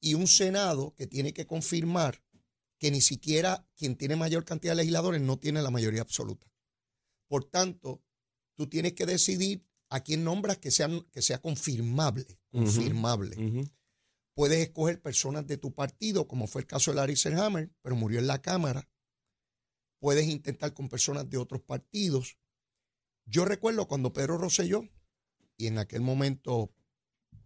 y 0.00 0.14
un 0.14 0.26
Senado 0.26 0.94
que 0.94 1.06
tiene 1.06 1.34
que 1.34 1.46
confirmar 1.46 2.24
que 2.78 2.90
ni 2.90 3.02
siquiera 3.02 3.68
quien 3.76 3.96
tiene 3.96 4.16
mayor 4.16 4.46
cantidad 4.46 4.72
de 4.72 4.76
legisladores 4.76 5.20
no 5.20 5.38
tiene 5.38 5.60
la 5.60 5.70
mayoría 5.70 6.00
absoluta. 6.00 6.50
Por 7.28 7.44
tanto, 7.44 8.02
tú 8.54 8.70
tienes 8.70 8.94
que 8.94 9.04
decidir 9.04 9.66
a 9.90 10.00
quién 10.00 10.24
nombras 10.24 10.56
que, 10.56 10.70
que 11.12 11.20
sea 11.20 11.42
confirmable, 11.42 12.40
confirmable. 12.50 13.36
Puedes 14.34 14.58
escoger 14.58 15.00
personas 15.00 15.46
de 15.46 15.56
tu 15.56 15.72
partido, 15.72 16.26
como 16.26 16.46
fue 16.46 16.62
el 16.62 16.66
caso 16.66 16.90
de 16.90 16.96
Larry 16.96 17.16
Selhammer, 17.16 17.70
pero 17.82 17.94
murió 17.94 18.18
en 18.18 18.26
la 18.26 18.42
Cámara. 18.42 18.88
Puedes 20.00 20.26
intentar 20.26 20.74
con 20.74 20.88
personas 20.88 21.30
de 21.30 21.38
otros 21.38 21.62
partidos. 21.62 22.36
Yo 23.26 23.44
recuerdo 23.44 23.86
cuando 23.86 24.12
Pedro 24.12 24.36
Rosselló, 24.36 24.82
y 25.56 25.68
en 25.68 25.78
aquel 25.78 26.00
momento, 26.00 26.74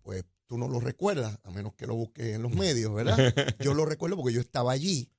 pues 0.03 0.25
tú 0.47 0.57
no 0.57 0.67
lo 0.67 0.81
recuerdas, 0.81 1.39
a 1.45 1.51
menos 1.51 1.75
que 1.75 1.87
lo 1.87 1.95
busques 1.95 2.35
en 2.35 2.43
los 2.43 2.53
medios, 2.53 2.95
¿verdad? 2.95 3.17
Yo 3.61 3.75
lo 3.75 3.85
recuerdo 3.85 4.17
porque 4.17 4.33
yo 4.33 4.41
estaba 4.41 4.73
allí. 4.73 5.13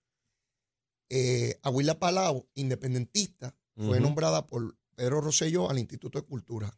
Eh, 1.08 1.60
Aguila 1.62 2.00
Palau, 2.00 2.50
independentista, 2.56 3.56
fue 3.76 4.02
nombrada 4.02 4.46
por 4.46 4.78
Pedro 4.96 5.22
Rosselló 5.22 5.70
al 5.70 5.80
Instituto 5.80 6.20
de 6.20 6.26
Cultura. 6.26 6.78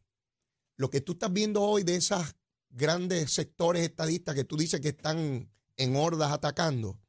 Lo 0.78 0.90
que 0.90 1.02
tú 1.02 1.14
estás 1.14 1.34
viendo 1.34 1.64
hoy 1.64 1.84
de 1.84 1.96
esas 1.96 2.36
grandes 2.72 3.32
sectores 3.32 3.84
estadistas 3.84 4.36
que 4.36 4.44
tú 4.44 4.58
dices 4.58 4.80
que 4.80 4.90
están 4.90 5.50
en 5.78 5.96
hordas 5.96 6.32
atacando, 6.32 7.00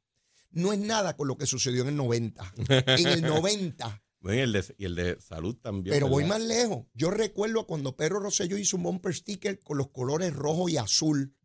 no 0.51 0.71
es 0.73 0.79
nada 0.79 1.15
con 1.15 1.27
lo 1.27 1.37
que 1.37 1.45
sucedió 1.45 1.81
en 1.81 1.89
el 1.89 1.95
90. 1.95 2.53
En 2.69 3.07
el 3.07 3.21
90. 3.21 4.03
y, 4.23 4.37
el 4.39 4.53
de, 4.53 4.75
y 4.77 4.85
el 4.85 4.95
de 4.95 5.19
salud 5.19 5.55
también. 5.55 5.93
Pero 5.93 6.07
voy 6.07 6.25
más 6.25 6.41
lejos. 6.41 6.85
Yo 6.93 7.11
recuerdo 7.11 7.65
cuando 7.67 7.95
Pedro 7.95 8.19
Rosselló 8.19 8.57
hizo 8.57 8.77
un 8.77 8.83
bumper 8.83 9.13
sticker 9.13 9.59
con 9.59 9.77
los 9.77 9.89
colores 9.89 10.33
rojo 10.33 10.69
y 10.69 10.77
azul. 10.77 11.35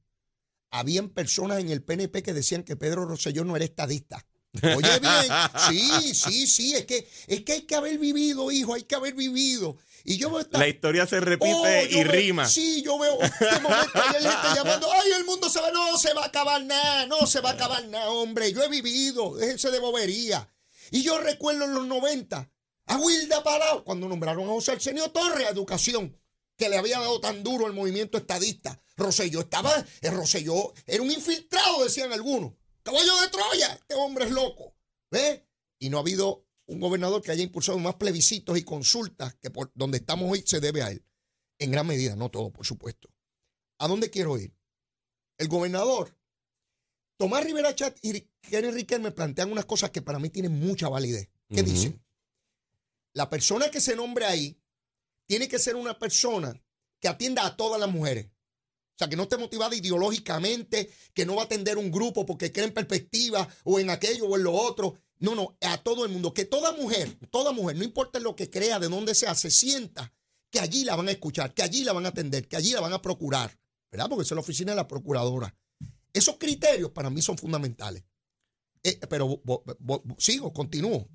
Habían 0.71 1.09
personas 1.09 1.61
en 1.61 1.71
el 1.71 1.83
PNP 1.83 2.23
que 2.23 2.35
decían 2.35 2.63
que 2.63 2.77
Pedro 2.77 3.07
Rosselló 3.07 3.45
no 3.45 3.57
era 3.57 3.65
estadista. 3.65 4.27
Oye 4.63 4.99
bien, 5.01 5.33
sí, 5.69 6.15
sí, 6.15 6.47
sí, 6.47 6.75
es 6.75 6.85
que, 6.87 7.07
es 7.27 7.43
que 7.43 7.53
hay 7.53 7.63
que 7.63 7.75
haber 7.75 7.99
vivido, 7.99 8.51
hijo, 8.51 8.75
hay 8.75 8.83
que 8.83 8.95
haber 8.95 9.15
vivido. 9.15 9.77
Y 10.05 10.17
yo 10.17 10.31
La 10.51 10.69
historia 10.69 11.07
se 11.07 11.21
repite 11.21 11.51
oh, 11.51 11.99
y 11.99 12.05
rima. 12.05 12.49
Sí, 12.49 12.83
yo 12.83 12.99
veo 12.99 13.15
un 13.17 13.63
momento 13.63 13.91
hay 13.95 14.23
gente 14.23 14.49
llamando, 14.55 14.89
ay, 14.93 15.13
el 15.17 15.25
mundo 15.25 15.51
se 15.51 15.61
va, 15.61 15.71
no 15.71 15.99
se 15.99 16.15
va 16.15 16.23
a 16.23 16.27
acabar 16.27 16.63
nada, 16.65 17.07
no 17.07 17.27
se 17.27 17.41
va 17.41 17.51
a 17.51 17.53
acabar 17.55 17.85
nada, 17.87 18.11
hombre. 18.11 18.53
Yo 18.53 18.63
he 18.63 18.69
vivido, 18.69 19.37
déjense 19.37 19.71
de 19.71 19.79
bobería. 19.79 20.51
Y 20.91 21.03
yo 21.03 21.19
recuerdo 21.19 21.65
en 21.65 21.75
los 21.75 21.87
90 21.87 22.51
a 22.87 22.97
Wilda 22.97 23.43
Palau, 23.43 23.85
cuando 23.85 24.09
nombraron 24.09 24.45
a 24.45 24.53
José 24.53 24.73
Arsenio 24.73 25.11
Torres 25.11 25.47
a 25.47 25.51
Educación, 25.51 26.19
que 26.57 26.69
le 26.69 26.79
había 26.79 26.99
dado 26.99 27.21
tan 27.21 27.43
duro 27.43 27.67
el 27.67 27.73
movimiento 27.73 28.19
estadista. 28.19 28.81
Roselló 28.97 29.41
estaba, 29.41 29.73
el 30.01 30.13
Roselló 30.13 30.73
era 30.87 31.03
un 31.03 31.11
infiltrado, 31.11 31.85
decían 31.85 32.13
algunos. 32.13 32.53
Caballo 32.83 33.21
de 33.21 33.29
Troya, 33.29 33.75
este 33.75 33.95
hombre 33.95 34.25
es 34.25 34.31
loco. 34.31 34.75
¿Ves? 35.11 35.43
Y 35.79 35.91
no 35.91 35.99
ha 35.99 36.01
habido 36.01 36.48
un 36.69 36.81
gobernador 36.81 37.23
que 37.23 37.33
haya 37.33 37.43
impulsado 37.43 37.79
más 37.79 37.97
plebiscitos 37.97 38.57
y 38.59 38.63
consultas 38.63 39.35
que 39.37 39.51
por 39.51 39.73
donde 39.75 39.99
estamos 39.99 40.31
hoy 40.31 40.43
se 40.47 40.61
debe 40.61 40.83
a 40.83 40.91
él. 40.91 41.05
En 41.59 41.71
gran 41.71 41.87
medida, 41.87 42.15
no 42.15 42.31
todo, 42.31 42.53
por 42.53 42.67
supuesto. 42.67 43.09
¿A 43.79 43.89
dónde 43.89 44.11
quiero 44.11 44.39
ir? 44.39 44.55
El 45.39 45.49
gobernador, 45.49 46.17
Tomás 47.17 47.45
Rivera 47.45 47.75
Chat 47.75 47.99
y 48.03 48.21
Kenny 48.43 48.71
Riquelme 48.71 49.13
plantean 49.13 49.51
unas 49.51 49.65
cosas 49.65 49.91
que 49.91 50.03
para 50.03 50.19
mí 50.19 50.31
tienen 50.31 50.53
mucha 50.53 50.89
validez. 50.89 51.29
¿Qué 51.49 51.63
dicen? 51.63 52.05
La 53.15 53.31
persona 53.31 53.71
que 53.71 53.81
se 53.81 53.97
nombre 53.97 54.27
ahí 54.27 54.61
tiene 55.27 55.49
que 55.49 55.59
ser 55.59 55.75
una 55.75 55.99
persona 55.99 56.55
que 57.01 57.09
atienda 57.09 57.47
a 57.47 57.57
todas 57.57 57.81
las 57.81 57.91
mujeres. 57.91 58.27
O 58.27 58.99
sea, 58.99 59.09
que 59.09 59.17
no 59.17 59.23
esté 59.23 59.39
motivada 59.39 59.75
ideológicamente, 59.75 60.91
que 61.15 61.25
no 61.25 61.37
va 61.37 61.43
a 61.43 61.45
atender 61.47 61.79
un 61.79 61.91
grupo 61.91 62.27
porque 62.27 62.53
cree 62.53 62.67
en 62.67 62.75
perspectiva 62.75 63.49
o 63.65 63.81
en 63.81 63.91
aquello 63.91 64.27
o 64.27 64.37
en 64.37 64.43
lo 64.43 64.53
otro, 64.53 64.99
no, 65.21 65.35
no, 65.35 65.57
a 65.61 65.79
todo 65.79 66.05
el 66.05 66.13
mundo. 66.13 66.33
Que 66.33 66.45
toda 66.45 66.73
mujer, 66.73 67.19
toda 67.31 67.53
mujer, 67.53 67.77
no 67.77 67.85
importa 67.85 68.21
lo 68.21 68.37
que 68.37 68.51
crea, 68.51 68.79
de 68.79 68.89
dónde 68.89 69.15
sea, 69.15 69.35
se 69.35 69.51
sienta 69.51 70.13
que 70.51 70.61
allí 70.61 70.85
la 70.85 70.97
van 70.97 71.09
a 71.09 71.13
escuchar, 71.13 71.53
que 71.55 71.63
allí 71.63 71.85
la 71.85 71.93
van 71.93 72.07
a 72.07 72.11
atender, 72.11 72.49
que 72.49 72.57
allí 72.57 72.73
la 72.73 72.81
van 72.81 72.93
a 72.93 73.03
procurar, 73.03 73.59
¿verdad? 73.91 74.09
Porque 74.09 74.23
es 74.23 74.31
la 74.31 74.41
oficina 74.41 74.73
de 74.73 74.77
la 74.77 74.89
procuradora. 74.89 75.55
Esos 76.13 76.37
criterios 76.37 76.91
para 76.91 77.11
mí 77.11 77.21
son 77.21 77.37
fundamentales. 77.37 78.05
Eh, 78.83 78.99
pero 79.09 79.43
sigo, 80.19 80.53
continúo. 80.53 81.09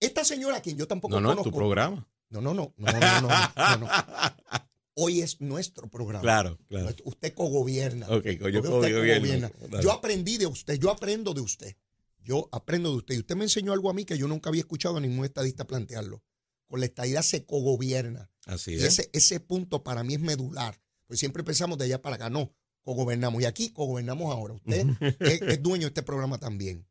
Esta 0.00 0.24
señora, 0.24 0.58
a 0.58 0.62
quien 0.62 0.76
yo 0.76 0.86
tampoco 0.86 1.14
no, 1.14 1.20
no, 1.20 1.28
conozco. 1.30 1.48
No, 1.48 1.52
tu 1.52 1.56
programa. 1.56 2.08
No, 2.30 2.40
no, 2.40 2.52
no, 2.52 2.74
no, 2.76 2.92
no, 2.92 3.20
no, 3.20 3.76
no, 3.78 3.88
Hoy 5.00 5.20
es 5.20 5.40
nuestro 5.40 5.88
programa. 5.88 6.22
Claro, 6.22 6.58
claro. 6.66 6.94
Usted 7.04 7.32
cogobierna. 7.32 8.08
Ok, 8.08 8.26
yo 8.50 8.62
cogobierna. 8.62 9.50
Yo 9.80 9.92
aprendí 9.92 10.38
de 10.38 10.46
usted, 10.46 10.74
yo 10.78 10.90
aprendo 10.90 11.32
de 11.34 11.40
usted. 11.40 11.76
Yo 12.24 12.48
aprendo 12.52 12.90
de 12.90 12.96
usted. 12.98 13.14
Y 13.14 13.18
usted 13.18 13.36
me 13.36 13.44
enseñó 13.44 13.72
algo 13.72 13.90
a 13.90 13.94
mí 13.94 14.04
que 14.04 14.18
yo 14.18 14.28
nunca 14.28 14.50
había 14.50 14.60
escuchado 14.60 14.96
a 14.96 15.00
ningún 15.00 15.24
estadista 15.24 15.66
plantearlo. 15.66 16.22
Con 16.66 16.80
la 16.80 16.86
estadidad 16.86 17.22
se 17.22 17.46
cogobierna. 17.46 18.30
Así 18.46 18.74
es. 18.74 18.82
Y 18.82 18.84
ese, 18.84 19.10
ese 19.12 19.40
punto 19.40 19.82
para 19.82 20.04
mí 20.04 20.14
es 20.14 20.20
medular. 20.20 20.80
Pues 21.06 21.18
siempre 21.20 21.42
pensamos 21.42 21.78
de 21.78 21.86
allá 21.86 22.02
para 22.02 22.16
acá. 22.16 22.28
No, 22.28 22.54
cogobernamos. 22.82 23.42
Y 23.42 23.46
aquí 23.46 23.70
cogobernamos 23.70 24.32
ahora. 24.32 24.54
Usted 24.54 24.86
es, 25.20 25.62
dueño 25.62 25.82
de 25.82 25.88
este 25.88 26.02
programa 26.02 26.38
también. 26.38 26.86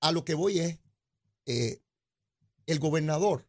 a 0.00 0.12
lo 0.12 0.24
que 0.24 0.34
voy 0.34 0.58
es, 0.58 0.78
eh, 1.46 1.82
el 2.66 2.78
gobernador, 2.78 3.48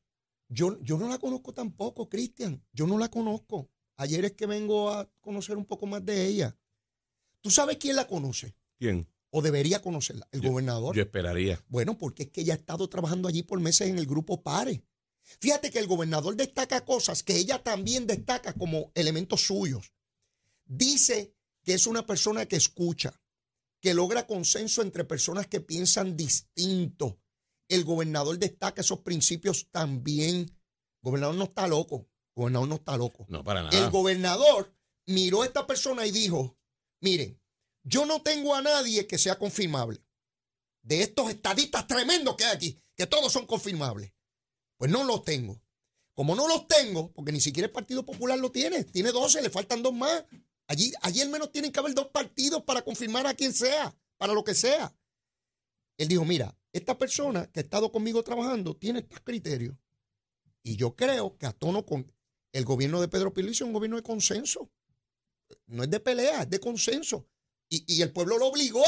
yo, 0.50 0.80
yo 0.82 0.98
no 0.98 1.08
la 1.08 1.18
conozco 1.18 1.54
tampoco, 1.54 2.10
Cristian, 2.10 2.64
yo 2.74 2.88
no 2.88 2.98
la 2.98 3.10
conozco. 3.10 3.70
Ayer 3.98 4.26
es 4.26 4.34
que 4.34 4.48
vengo 4.48 4.90
a 4.90 5.10
conocer 5.22 5.58
un 5.58 5.66
poco 5.66 5.86
más 5.86 6.04
de 6.04 6.26
ella. 6.26 6.58
¿Tú 7.42 7.50
sabes 7.52 7.78
quién 7.78 7.96
la 7.96 8.08
conoce? 8.08 8.56
¿Quién? 8.78 9.08
¿O 9.32 9.42
debería 9.42 9.82
conocerla? 9.82 10.28
¿El 10.32 10.42
gobernador? 10.42 10.96
Yo 10.96 11.02
esperaría. 11.02 11.64
Bueno, 11.70 11.98
porque 11.98 12.24
es 12.24 12.30
que 12.30 12.42
ella 12.42 12.54
ha 12.54 12.58
estado 12.58 12.90
trabajando 12.90 13.28
allí 13.28 13.44
por 13.44 13.60
meses 13.60 13.88
en 13.88 13.98
el 13.98 14.06
grupo 14.06 14.44
PARE. 14.44 14.84
Fíjate 15.40 15.72
que 15.72 15.80
el 15.80 15.88
gobernador 15.88 16.36
destaca 16.36 16.84
cosas 16.84 17.24
que 17.24 17.38
ella 17.38 17.64
también 17.64 18.08
destaca 18.08 18.54
como 18.54 18.92
elementos 18.94 19.46
suyos. 19.46 19.94
Dice 20.66 21.34
que 21.64 21.74
es 21.74 21.88
una 21.88 22.06
persona 22.06 22.46
que 22.46 22.58
escucha, 22.58 23.22
que 23.80 23.94
logra 23.94 24.28
consenso 24.28 24.82
entre 24.82 25.06
personas 25.06 25.48
que 25.48 25.62
piensan 25.62 26.18
distinto. 26.18 27.20
El 27.70 27.86
gobernador 27.86 28.38
destaca 28.38 28.82
esos 28.82 29.00
principios 29.00 29.70
también. 29.72 30.40
El 30.40 31.02
gobernador 31.02 31.36
no 31.36 31.46
está 31.46 31.68
loco. 31.68 32.10
El 32.36 32.42
gobernador 32.42 32.68
no 32.68 32.76
está 32.76 32.98
loco. 32.98 33.26
No, 33.30 33.44
para 33.44 33.64
nada. 33.64 33.78
El 33.78 33.90
gobernador 33.92 34.76
miró 35.06 35.44
a 35.44 35.46
esta 35.46 35.66
persona 35.66 36.06
y 36.06 36.12
dijo, 36.12 36.58
miren, 37.00 37.41
yo 37.84 38.06
no 38.06 38.22
tengo 38.22 38.56
a 38.56 38.62
nadie 38.62 39.08
que 39.08 39.18
sea 39.18 39.38
confirmable. 39.38 40.04
De 40.82 41.02
estos 41.02 41.30
estadistas 41.30 41.88
tremendos 41.88 42.36
que 42.36 42.46
hay 42.46 42.56
aquí, 42.56 42.84
que 42.96 43.08
todos 43.08 43.32
son 43.32 43.46
confirmables. 43.46 44.12
Pues 44.78 44.90
no 44.92 45.04
los 45.04 45.24
tengo. 45.24 45.62
Como 46.14 46.36
no 46.36 46.48
los 46.48 46.68
tengo, 46.68 47.12
porque 47.14 47.32
ni 47.32 47.40
siquiera 47.40 47.68
el 47.68 47.72
Partido 47.72 48.06
Popular 48.06 48.38
lo 48.38 48.52
tiene, 48.52 48.84
tiene 48.84 49.12
12, 49.12 49.42
le 49.42 49.50
faltan 49.50 49.82
dos 49.82 49.94
más. 49.94 50.26
Allí, 50.68 50.92
allí 51.02 51.22
al 51.22 51.30
menos 51.30 51.52
tienen 51.52 51.72
que 51.72 51.80
haber 51.80 51.94
dos 51.94 52.08
partidos 52.08 52.64
para 52.64 52.82
confirmar 52.82 53.28
a 53.28 53.34
quien 53.34 53.54
sea, 53.54 53.96
para 54.18 54.34
lo 54.34 54.44
que 54.44 54.54
sea. 54.54 54.96
Él 55.98 56.08
dijo, 56.08 56.26
mira, 56.26 56.58
esta 56.74 56.98
persona 56.98 57.50
que 57.52 57.60
ha 57.60 57.64
estado 57.64 57.92
conmigo 57.92 58.24
trabajando 58.24 58.76
tiene 58.76 59.00
estos 59.00 59.20
criterios. 59.22 59.76
Y 60.64 60.76
yo 60.76 60.96
creo 60.96 61.38
que 61.38 61.46
a 61.46 61.54
tono 61.54 61.86
con 61.86 62.12
el 62.52 62.66
gobierno 62.66 63.02
de 63.02 63.08
Pedro 63.08 63.34
Pilicio 63.34 63.66
es 63.66 63.68
un 63.68 63.74
gobierno 63.74 63.98
de 63.98 64.04
consenso. 64.04 64.72
No 65.68 65.84
es 65.84 65.90
de 65.90 66.00
pelea, 66.00 66.44
es 66.44 66.50
de 66.50 66.60
consenso. 66.60 67.28
Y, 67.72 67.86
y 67.88 68.02
el 68.02 68.12
pueblo 68.12 68.38
lo 68.38 68.48
obligó 68.48 68.84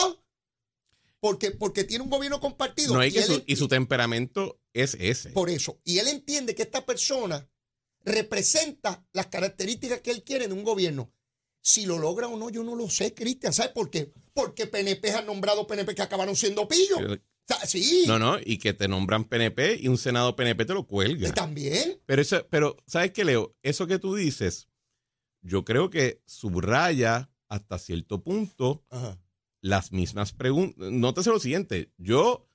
porque, 1.20 1.52
porque 1.52 1.86
tiene 1.86 2.04
un 2.04 2.10
gobierno 2.10 2.40
compartido. 2.42 2.94
No, 2.94 3.04
y, 3.04 3.08
y 3.08 3.12
que 3.14 3.20
él 3.20 3.26
su, 3.26 3.34
ent- 3.38 3.44
y 3.48 3.56
su 3.56 3.68
temperamento 3.70 4.60
es 4.74 4.96
ese. 5.00 5.30
por 5.30 5.50
eso. 5.50 5.80
Y 5.86 6.00
él 6.00 6.08
entiende 6.10 6.54
que 6.54 6.64
esta 6.64 6.86
persona 6.86 7.50
representa 8.04 9.06
las 9.14 9.28
características 9.28 10.02
que 10.02 10.12
él 10.12 10.24
quiere 10.24 10.48
de 10.48 10.54
un 10.54 10.64
gobierno. 10.64 11.12
Si 11.62 11.86
lo 11.86 11.98
logra 11.98 12.28
o 12.28 12.36
no, 12.38 12.50
yo 12.50 12.62
no 12.64 12.76
lo 12.76 12.90
sé, 12.90 13.14
Cristian. 13.14 13.54
¿Sabes 13.54 13.72
por 13.72 13.90
qué? 13.90 14.12
Porque 14.34 14.68
PNP 14.68 15.12
han 15.12 15.26
nombrado 15.26 15.66
PNP 15.66 15.96
que 15.96 16.02
acabaron 16.02 16.36
siendo 16.36 16.68
pillos. 16.68 17.00
O 17.00 17.18
sea, 17.48 17.66
sí, 17.66 18.04
No, 18.06 18.20
no, 18.20 18.38
y 18.44 18.58
que 18.58 18.74
te 18.74 18.90
nombran 18.90 19.24
PNP 19.24 19.78
y 19.82 19.88
un 19.88 19.98
Senado 19.98 20.36
PNP 20.36 20.66
te 20.66 20.74
lo 20.74 20.82
y 20.82 20.86
cuelga. 20.86 21.34
también. 21.34 22.02
Pero 22.06 22.22
eso, 22.22 22.46
pero, 22.50 22.76
¿sabes 22.86 23.12
qué, 23.12 23.24
Leo? 23.24 23.56
Eso 23.64 23.88
que 23.88 23.98
tú 24.00 24.16
dices, 24.16 24.68
yo 25.42 25.64
creo 25.64 25.90
que 25.90 26.22
subraya 26.26 27.30
hasta 27.54 27.78
cierto 27.78 28.22
punto 28.24 28.84
Ajá. 28.90 29.18
las 29.62 29.92
mismas 29.92 30.34
preguntas. 30.34 30.92
Nótese 30.92 31.30
lo 31.30 31.40
siguiente, 31.40 31.92
yo, 31.98 32.50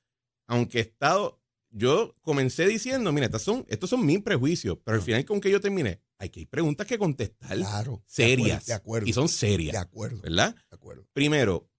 aunque 0.47 0.79
he 0.79 0.83
estado, 0.83 1.41
yo 1.71 2.15
comencé 2.23 2.67
diciendo, 2.67 3.13
mira, 3.13 3.27
estos 3.27 3.43
son, 3.43 3.65
estos 3.69 3.91
son 3.91 4.05
mis 4.05 4.21
prejuicios, 4.23 4.79
pero 4.85 4.97
al 4.97 5.03
final 5.03 5.25
con 5.25 5.41
que 5.41 5.51
yo 5.51 5.61
terminé, 5.61 6.01
hay 6.19 6.31
que 6.31 6.41
hay 6.41 6.47
preguntas 6.47 6.87
que 6.87 6.99
contestar 6.99 7.57
Claro. 7.57 8.03
serias. 8.07 8.67
De 8.67 8.73
acuerdo. 8.73 9.07
Y 9.09 9.13
son 9.13 9.29
serias, 9.29 9.73
De 9.73 9.79
acuerdo. 9.79 10.21
¿verdad? 10.21 10.55
De 10.55 10.75
acuerdo. 10.77 11.07
Primero, 11.13 11.71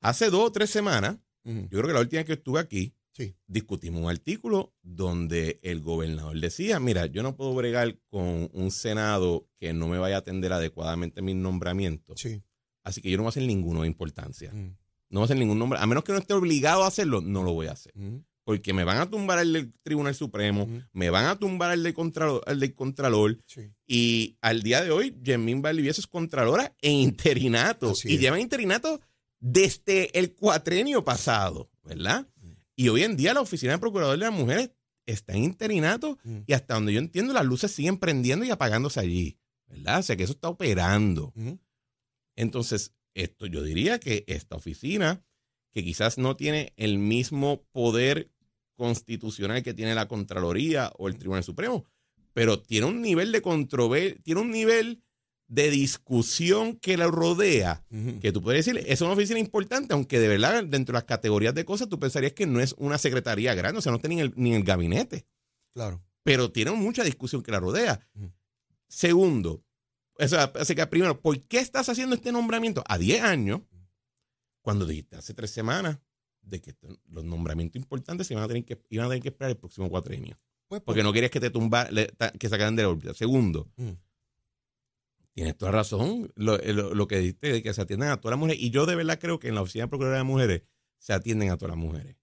hace 0.00 0.30
dos 0.30 0.44
o 0.48 0.52
tres 0.52 0.70
semanas, 0.70 1.18
yo 1.44 1.68
creo 1.68 1.86
que 1.88 1.92
la 1.92 2.00
última 2.00 2.20
vez 2.20 2.26
que 2.26 2.32
estuve 2.34 2.60
aquí, 2.60 2.94
Sí. 3.14 3.34
discutimos 3.46 4.02
un 4.02 4.10
artículo 4.10 4.74
donde 4.82 5.60
el 5.62 5.80
gobernador 5.80 6.38
decía, 6.40 6.80
mira, 6.80 7.06
yo 7.06 7.22
no 7.22 7.36
puedo 7.36 7.54
bregar 7.54 7.96
con 8.10 8.50
un 8.52 8.70
Senado 8.72 9.48
que 9.58 9.72
no 9.72 9.86
me 9.88 9.98
vaya 9.98 10.16
a 10.16 10.18
atender 10.18 10.52
adecuadamente 10.52 11.22
mis 11.22 11.36
nombramientos, 11.36 12.20
Sí. 12.20 12.42
así 12.82 13.00
que 13.00 13.10
yo 13.10 13.16
no 13.16 13.22
voy 13.22 13.28
a 13.28 13.30
hacer 13.30 13.44
ninguno 13.44 13.82
de 13.82 13.86
importancia. 13.86 14.52
Mm, 14.52 14.76
No 15.10 15.20
voy 15.20 15.22
a 15.22 15.26
hacer 15.26 15.38
ningún 15.38 15.58
nombre, 15.60 15.78
a 15.78 15.86
menos 15.86 16.02
que 16.02 16.10
no 16.12 16.18
esté 16.18 16.34
obligado 16.34 16.82
a 16.82 16.88
hacerlo, 16.88 17.20
no 17.20 17.44
lo 17.44 17.52
voy 17.52 17.68
a 17.68 17.72
hacer. 17.72 17.92
mm, 17.96 18.24
Porque 18.46 18.72
me 18.74 18.84
van 18.84 18.98
a 18.98 19.08
tumbar 19.08 19.38
el 19.38 19.52
del 19.54 19.72
Tribunal 19.82 20.14
Supremo, 20.14 20.64
Ujú. 20.64 20.82
me 20.92 21.08
van 21.08 21.26
a 21.26 21.38
tumbar 21.38 21.72
el 21.72 21.82
del 21.82 21.94
Contralor, 21.94 22.42
el 22.46 22.58
del 22.60 22.74
Contralor 22.74 23.38
Sí. 23.46 23.70
y 23.86 24.36
al 24.42 24.62
día 24.62 24.82
de 24.82 24.90
hoy, 24.90 25.16
Yemín 25.22 25.62
Valdivieso 25.62 26.00
es 26.00 26.06
Contralora 26.08 26.74
en 26.82 26.92
interinato. 26.94 27.90
Así 27.92 28.08
y 28.10 28.14
es. 28.16 28.20
lleva 28.20 28.38
interinato 28.40 29.00
desde 29.40 30.18
el 30.18 30.34
cuatrenio 30.34 31.04
pasado, 31.04 31.70
¿verdad? 31.84 32.26
Y 32.76 32.88
hoy 32.88 33.02
en 33.04 33.16
día 33.16 33.34
la 33.34 33.40
Oficina 33.40 33.72
de 33.72 33.78
Procurador 33.78 34.18
de 34.18 34.24
las 34.24 34.32
Mujeres 34.34 34.70
está 35.06 35.34
en 35.34 35.44
interinato 35.44 36.18
Mm. 36.24 36.38
y 36.46 36.52
hasta 36.54 36.74
donde 36.74 36.92
yo 36.92 36.98
entiendo 36.98 37.32
las 37.32 37.44
luces 37.44 37.70
siguen 37.70 37.98
prendiendo 37.98 38.44
y 38.44 38.50
apagándose 38.50 39.00
allí, 39.00 39.38
¿verdad? 39.66 40.00
O 40.00 40.02
sea 40.02 40.16
que 40.16 40.24
eso 40.24 40.32
está 40.32 40.48
operando. 40.48 41.32
Entonces, 42.36 42.92
esto 43.14 43.46
yo 43.46 43.62
diría 43.62 44.00
que 44.00 44.24
esta 44.26 44.56
oficina, 44.56 45.22
que 45.72 45.84
quizás 45.84 46.18
no 46.18 46.36
tiene 46.36 46.72
el 46.76 46.98
mismo 46.98 47.62
poder 47.70 48.30
constitucional 48.76 49.62
que 49.62 49.74
tiene 49.74 49.94
la 49.94 50.08
Contraloría 50.08 50.92
o 50.98 51.06
el 51.08 51.16
Tribunal 51.16 51.44
Supremo, 51.44 51.84
pero 52.32 52.60
tiene 52.60 52.86
un 52.86 53.00
nivel 53.02 53.30
de 53.30 53.40
controversia, 53.42 54.20
tiene 54.24 54.40
un 54.40 54.50
nivel 54.50 55.02
de 55.46 55.70
discusión 55.70 56.76
que 56.76 56.96
la 56.96 57.06
rodea, 57.06 57.84
que 58.20 58.32
tú 58.32 58.42
puedes 58.42 58.64
decir, 58.64 58.82
es 58.86 59.00
una 59.02 59.12
oficina 59.12 59.38
importante, 59.38 59.92
aunque 59.94 60.18
de 60.18 60.28
verdad 60.28 60.64
dentro 60.64 60.92
de 60.92 60.96
las 60.98 61.04
categorías 61.04 61.54
de 61.54 61.64
cosas 61.64 61.88
tú 61.88 61.98
pensarías 61.98 62.32
que 62.32 62.46
no 62.46 62.60
es 62.60 62.74
una 62.78 62.96
secretaría 62.98 63.54
grande, 63.54 63.78
o 63.78 63.82
sea, 63.82 63.90
no 63.92 63.96
está 63.96 64.08
ni 64.08 64.14
en 64.14 64.20
el, 64.20 64.32
ni 64.36 64.50
en 64.50 64.56
el 64.56 64.64
gabinete 64.64 65.26
Claro. 65.74 66.02
pero 66.22 66.50
tiene 66.50 66.70
mucha 66.72 67.04
discusión 67.04 67.42
que 67.42 67.52
la 67.52 67.60
rodea. 67.60 68.00
Segundo, 68.88 69.62
o 70.18 70.28
sea, 70.28 70.52
así 70.54 70.74
que 70.74 70.86
primero, 70.86 71.20
¿por 71.20 71.40
qué 71.42 71.58
estás 71.58 71.88
haciendo 71.88 72.14
este 72.14 72.32
nombramiento 72.32 72.82
a 72.86 72.96
10 72.98 73.22
años 73.22 73.60
cuando 74.62 74.86
dijiste 74.86 75.16
hace 75.16 75.34
tres 75.34 75.50
semanas 75.50 75.98
de 76.42 76.60
que 76.60 76.74
los 77.08 77.24
nombramientos 77.24 77.80
importantes 77.80 78.26
se 78.26 78.34
iban 78.34 78.44
a 78.44 78.48
tener 78.48 78.64
que, 78.64 78.80
iban 78.90 79.06
a 79.06 79.08
tener 79.08 79.22
que 79.22 79.28
esperar 79.30 79.50
el 79.50 79.56
próximo 79.56 79.88
cuatrenio? 79.90 80.38
Pues, 80.68 80.80
Porque 80.82 81.02
no 81.02 81.12
querías 81.12 81.30
que 81.30 81.40
te 81.40 81.50
tumba, 81.50 81.88
que 82.38 82.48
sacaran 82.48 82.76
de 82.76 82.82
la 82.82 82.88
órbita. 82.88 83.14
Segundo. 83.14 83.68
Tienes 85.34 85.56
toda 85.56 85.72
razón, 85.72 86.32
lo, 86.36 86.56
lo- 86.58 86.94
lo 86.94 87.06
que 87.08 87.18
dijiste 87.18 87.52
de 87.52 87.62
que 87.62 87.74
se 87.74 87.82
atienden 87.82 88.08
a 88.10 88.20
todas 88.20 88.32
las 88.34 88.40
mujeres. 88.40 88.62
Y 88.62 88.70
yo 88.70 88.86
de 88.86 88.94
verdad 88.96 89.18
creo 89.20 89.38
que 89.38 89.48
en 89.48 89.54
la 89.56 89.62
oficina 89.62 89.84
de 89.84 89.88
Procuraduría 89.88 90.18
de 90.18 90.24
Mujeres 90.24 90.62
se 90.98 91.12
atienden 91.12 91.50
a 91.50 91.56
todas 91.56 91.76
las 91.76 91.84
mujeres. 91.84 92.16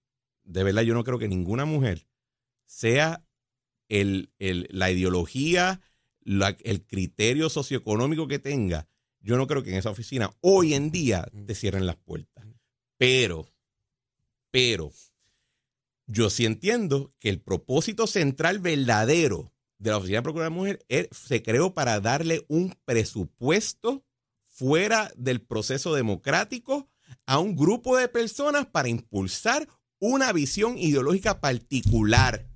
De 0.44 0.64
verdad, 0.64 0.82
yo 0.82 0.94
no 0.94 1.04
creo 1.04 1.18
que 1.18 1.28
ninguna 1.28 1.64
mujer 1.64 2.06
sea 2.66 3.24
el, 3.88 4.32
el- 4.38 4.68
la 4.70 4.90
ideología, 4.90 5.80
la- 6.20 6.56
el 6.64 6.86
criterio 6.86 7.48
socioeconómico 7.50 8.28
que 8.28 8.38
tenga. 8.38 8.88
Yo 9.20 9.36
no 9.36 9.46
creo 9.46 9.62
que 9.62 9.70
en 9.70 9.76
esa 9.76 9.90
oficina 9.90 10.30
hoy 10.40 10.74
en 10.74 10.90
día 10.90 11.28
te 11.46 11.54
cierren 11.54 11.86
las 11.86 11.96
puertas. 11.96 12.46
Pero, 12.98 13.46
pero, 14.50 14.92
yo 16.06 16.30
sí 16.30 16.44
entiendo 16.44 17.14
que 17.18 17.28
el 17.28 17.40
propósito 17.40 18.06
central 18.06 18.58
verdadero 18.58 19.51
de 19.82 19.90
la 19.90 19.96
Oficina 19.96 20.18
de 20.18 20.22
Procuradora 20.22 20.54
de 20.54 20.60
Mujer 20.60 21.08
se 21.10 21.42
creó 21.42 21.74
para 21.74 22.00
darle 22.00 22.46
un 22.48 22.72
presupuesto 22.84 24.04
fuera 24.44 25.12
del 25.16 25.40
proceso 25.40 25.92
democrático 25.92 26.88
a 27.26 27.40
un 27.40 27.56
grupo 27.56 27.96
de 27.96 28.06
personas 28.08 28.66
para 28.66 28.88
impulsar 28.88 29.68
una 29.98 30.32
visión 30.32 30.78
ideológica 30.78 31.40
particular. 31.40 32.48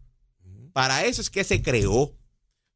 Para 0.72 1.04
eso 1.04 1.20
es 1.20 1.28
que 1.28 1.42
se 1.42 1.62
creó, 1.62 2.16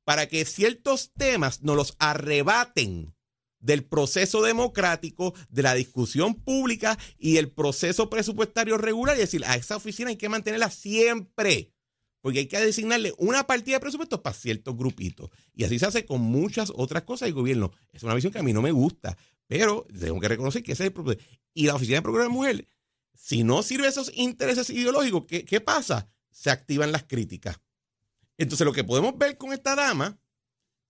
para 0.04 0.26
que 0.26 0.44
ciertos 0.44 1.12
temas 1.16 1.62
nos 1.62 1.76
los 1.76 1.96
arrebaten 2.00 3.14
del 3.60 3.84
proceso 3.84 4.42
democrático, 4.42 5.32
de 5.48 5.62
la 5.62 5.74
discusión 5.74 6.34
pública 6.34 6.98
y 7.18 7.36
el 7.36 7.52
proceso 7.52 8.10
presupuestario 8.10 8.78
regular 8.78 9.16
y 9.16 9.20
decir, 9.20 9.44
a 9.44 9.54
esa 9.54 9.76
oficina 9.76 10.10
hay 10.10 10.16
que 10.16 10.28
mantenerla 10.28 10.70
siempre, 10.70 11.72
porque 12.20 12.40
hay 12.40 12.46
que 12.46 12.58
designarle 12.58 13.14
una 13.18 13.46
partida 13.46 13.76
de 13.76 13.80
presupuesto 13.80 14.22
para 14.22 14.36
ciertos 14.36 14.76
grupitos. 14.76 15.30
Y 15.54 15.64
así 15.64 15.78
se 15.78 15.86
hace 15.86 16.04
con 16.04 16.20
muchas 16.20 16.72
otras 16.74 17.04
cosas 17.04 17.26
del 17.26 17.34
gobierno. 17.34 17.72
Es 17.92 18.02
una 18.02 18.14
visión 18.14 18.32
que 18.32 18.38
a 18.38 18.42
mí 18.42 18.52
no 18.52 18.62
me 18.62 18.72
gusta, 18.72 19.16
pero 19.46 19.86
tengo 19.98 20.20
que 20.20 20.28
reconocer 20.28 20.62
que 20.62 20.72
ese 20.72 20.84
es 20.84 20.86
el 20.88 20.92
propósito. 20.92 21.24
Y 21.54 21.66
la 21.66 21.74
oficina 21.74 21.98
de 21.98 22.02
Procuraduría 22.02 22.32
de 22.32 22.38
Mujer, 22.38 22.68
si 23.14 23.42
no 23.42 23.62
sirve 23.62 23.88
esos 23.88 24.12
intereses 24.14 24.70
ideológicos, 24.70 25.24
¿qué, 25.26 25.44
qué 25.44 25.60
pasa? 25.60 26.08
Se 26.30 26.50
activan 26.50 26.92
las 26.92 27.04
críticas. 27.04 27.60
Entonces, 28.38 28.64
lo 28.64 28.72
que 28.72 28.84
podemos 28.84 29.18
ver 29.18 29.36
con 29.36 29.52
esta 29.52 29.74
dama 29.74 30.18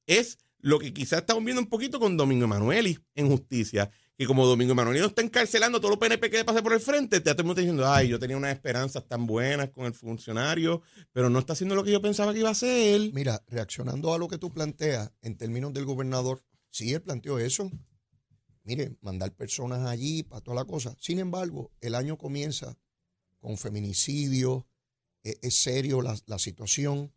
es 0.06 0.38
lo 0.58 0.78
que 0.78 0.92
quizás 0.92 1.20
estamos 1.20 1.44
viendo 1.44 1.62
un 1.62 1.68
poquito 1.68 1.98
con 1.98 2.16
Domingo 2.16 2.44
Emanueli 2.44 2.98
en 3.14 3.28
justicia. 3.28 3.90
Que 4.20 4.26
como 4.26 4.44
Domingo 4.44 4.72
Emanueli 4.72 5.00
no 5.00 5.06
está 5.06 5.22
encarcelando 5.22 5.78
a 5.78 5.80
todos 5.80 5.92
los 5.92 5.98
PNP 5.98 6.28
que 6.28 6.36
le 6.36 6.44
pase 6.44 6.62
por 6.62 6.74
el 6.74 6.80
frente, 6.80 7.22
te 7.22 7.42
mundo 7.42 7.58
diciendo, 7.58 7.90
ay, 7.90 8.08
yo 8.08 8.18
tenía 8.18 8.36
unas 8.36 8.52
esperanzas 8.52 9.08
tan 9.08 9.26
buenas 9.26 9.70
con 9.70 9.86
el 9.86 9.94
funcionario, 9.94 10.82
pero 11.10 11.30
no 11.30 11.38
está 11.38 11.54
haciendo 11.54 11.74
lo 11.74 11.82
que 11.82 11.90
yo 11.90 12.02
pensaba 12.02 12.34
que 12.34 12.40
iba 12.40 12.50
a 12.50 12.52
hacer. 12.52 13.14
Mira, 13.14 13.42
reaccionando 13.48 14.12
a 14.12 14.18
lo 14.18 14.28
que 14.28 14.36
tú 14.36 14.50
planteas 14.50 15.10
en 15.22 15.38
términos 15.38 15.72
del 15.72 15.86
gobernador, 15.86 16.44
sí, 16.68 16.92
él 16.92 17.00
planteó 17.00 17.38
eso. 17.38 17.70
Mire, 18.62 18.94
mandar 19.00 19.32
personas 19.32 19.88
allí 19.88 20.22
para 20.22 20.42
toda 20.42 20.56
la 20.56 20.64
cosa. 20.66 20.94
Sin 21.00 21.18
embargo, 21.18 21.72
el 21.80 21.94
año 21.94 22.18
comienza 22.18 22.76
con 23.38 23.56
feminicidio, 23.56 24.68
e- 25.24 25.38
es, 25.40 25.62
serio 25.62 26.02
la 26.02 26.38
situación 26.38 27.10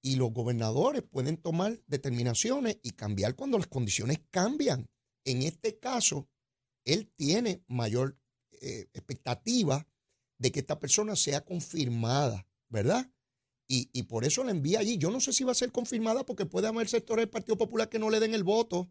y 0.00 0.14
los 0.14 0.32
gobernadores 0.32 1.02
pueden 1.02 1.38
tomar 1.38 1.80
determinaciones 1.88 2.78
y 2.84 2.92
cambiar 2.92 3.34
cuando 3.34 3.58
las 3.58 3.66
condiciones 3.66 4.20
cambian. 4.30 4.88
En 5.24 5.42
este 5.42 5.78
caso, 5.78 6.28
él 6.84 7.10
tiene 7.16 7.62
mayor 7.68 8.18
eh, 8.62 8.88
expectativa 8.92 9.86
de 10.38 10.52
que 10.52 10.60
esta 10.60 10.78
persona 10.78 11.16
sea 11.16 11.44
confirmada, 11.44 12.46
¿verdad? 12.68 13.10
Y, 13.68 13.88
y 13.92 14.02
por 14.04 14.24
eso 14.24 14.42
la 14.44 14.50
envía 14.50 14.80
allí. 14.80 14.98
Yo 14.98 15.10
no 15.10 15.20
sé 15.20 15.32
si 15.32 15.44
va 15.44 15.52
a 15.52 15.54
ser 15.54 15.70
confirmada 15.72 16.24
porque 16.26 16.46
puede 16.46 16.66
haber 16.68 16.88
sectores 16.88 17.22
del 17.22 17.30
Partido 17.30 17.56
Popular 17.56 17.88
que 17.88 17.98
no 17.98 18.10
le 18.10 18.18
den 18.20 18.34
el 18.34 18.42
voto. 18.44 18.90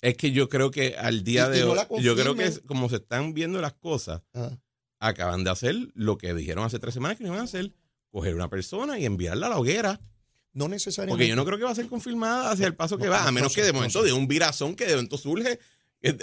Es 0.00 0.16
que 0.16 0.30
yo 0.32 0.48
creo 0.48 0.70
que 0.70 0.96
al 0.96 1.24
día 1.24 1.48
Y- 1.48 1.52
de 1.58 1.64
hoy, 1.64 1.78
yo 2.00 2.14
creo 2.14 2.34
que 2.36 2.44
es- 2.46 2.60
como 2.60 2.88
se 2.88 2.96
están 2.96 3.32
viendo 3.34 3.60
las 3.60 3.74
cosas, 3.74 4.22
Ah, 4.34 4.56
acaban 5.00 5.42
de 5.44 5.50
hacer 5.50 5.74
lo 5.94 6.16
que 6.18 6.32
dijeron 6.34 6.64
hace 6.64 6.78
tres 6.78 6.94
semanas 6.94 7.16
que 7.18 7.24
no 7.24 7.30
iban 7.30 7.40
a 7.40 7.44
hacer, 7.44 7.74
coger 8.10 8.34
una 8.34 8.48
persona 8.48 8.98
y 8.98 9.04
enviarla 9.06 9.46
a 9.48 9.50
la 9.50 9.58
hoguera. 9.58 10.00
No 10.54 10.68
necesariamente. 10.68 11.16
Porque 11.16 11.28
yo 11.28 11.36
no 11.36 11.44
creo 11.44 11.58
que 11.58 11.64
va 11.64 11.70
a 11.70 11.74
ser 11.74 11.88
confirmada 11.88 12.50
hacia 12.50 12.66
el 12.66 12.74
paso 12.74 12.96
que 12.96 13.04
No, 13.04 13.10
va, 13.10 13.26
a 13.26 13.32
menos 13.32 13.52
no 13.52 13.54
que 13.54 13.62
de 13.62 13.72
momento 13.72 14.02
de 14.02 14.12
un 14.12 14.26
virazón 14.26 14.74
que 14.74 14.86
de 14.86 14.94
momento 14.94 15.18
surge, 15.18 15.58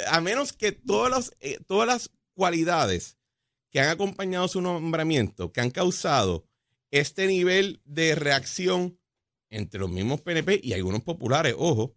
a 0.08 0.22
menos 0.22 0.54
que 0.54 0.72
todas 0.72 1.12
las, 1.12 1.36
eh, 1.40 1.60
todas 1.68 1.88
las 1.88 2.10
cualidades 2.34 3.18
que 3.70 3.80
han 3.80 3.90
acompañado 3.90 4.48
su 4.48 4.62
nombramiento, 4.62 5.52
que 5.52 5.62
han 5.62 5.70
causado 5.70 6.46
este 6.92 7.28
nivel 7.28 7.82
de 7.86 8.16
reacción 8.16 8.98
entre 9.50 9.80
los 9.80 9.90
mismos 9.90 10.22
PNP 10.22 10.62
y 10.64 10.74
algunos 10.74 11.02
populares, 11.02 11.56
ojo, 11.58 11.96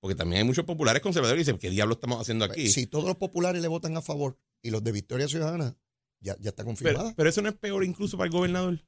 porque 0.00 0.14
también 0.14 0.40
hay 0.40 0.44
muchos 0.44 0.64
populares 0.64 1.02
conservadores 1.02 1.38
que 1.38 1.50
dicen, 1.50 1.58
¿qué 1.58 1.70
diablo 1.70 1.94
estamos 1.94 2.20
haciendo 2.20 2.44
aquí? 2.44 2.68
Si 2.68 2.86
todos 2.86 3.04
los 3.04 3.16
populares 3.16 3.62
le 3.62 3.68
votan 3.68 3.96
a 3.96 4.02
favor 4.02 4.38
y 4.62 4.70
los 4.70 4.82
de 4.82 4.92
Victoria 4.92 5.28
Ciudadana, 5.28 5.76
ya, 6.20 6.36
ya 6.40 6.50
está 6.50 6.62
pero, 6.62 6.66
confirmada. 6.66 7.14
pero 7.16 7.28
eso 7.28 7.42
no 7.42 7.48
es 7.48 7.54
peor 7.56 7.84
incluso 7.84 8.16
para 8.16 8.26
el 8.26 8.32
gobernador. 8.32 8.84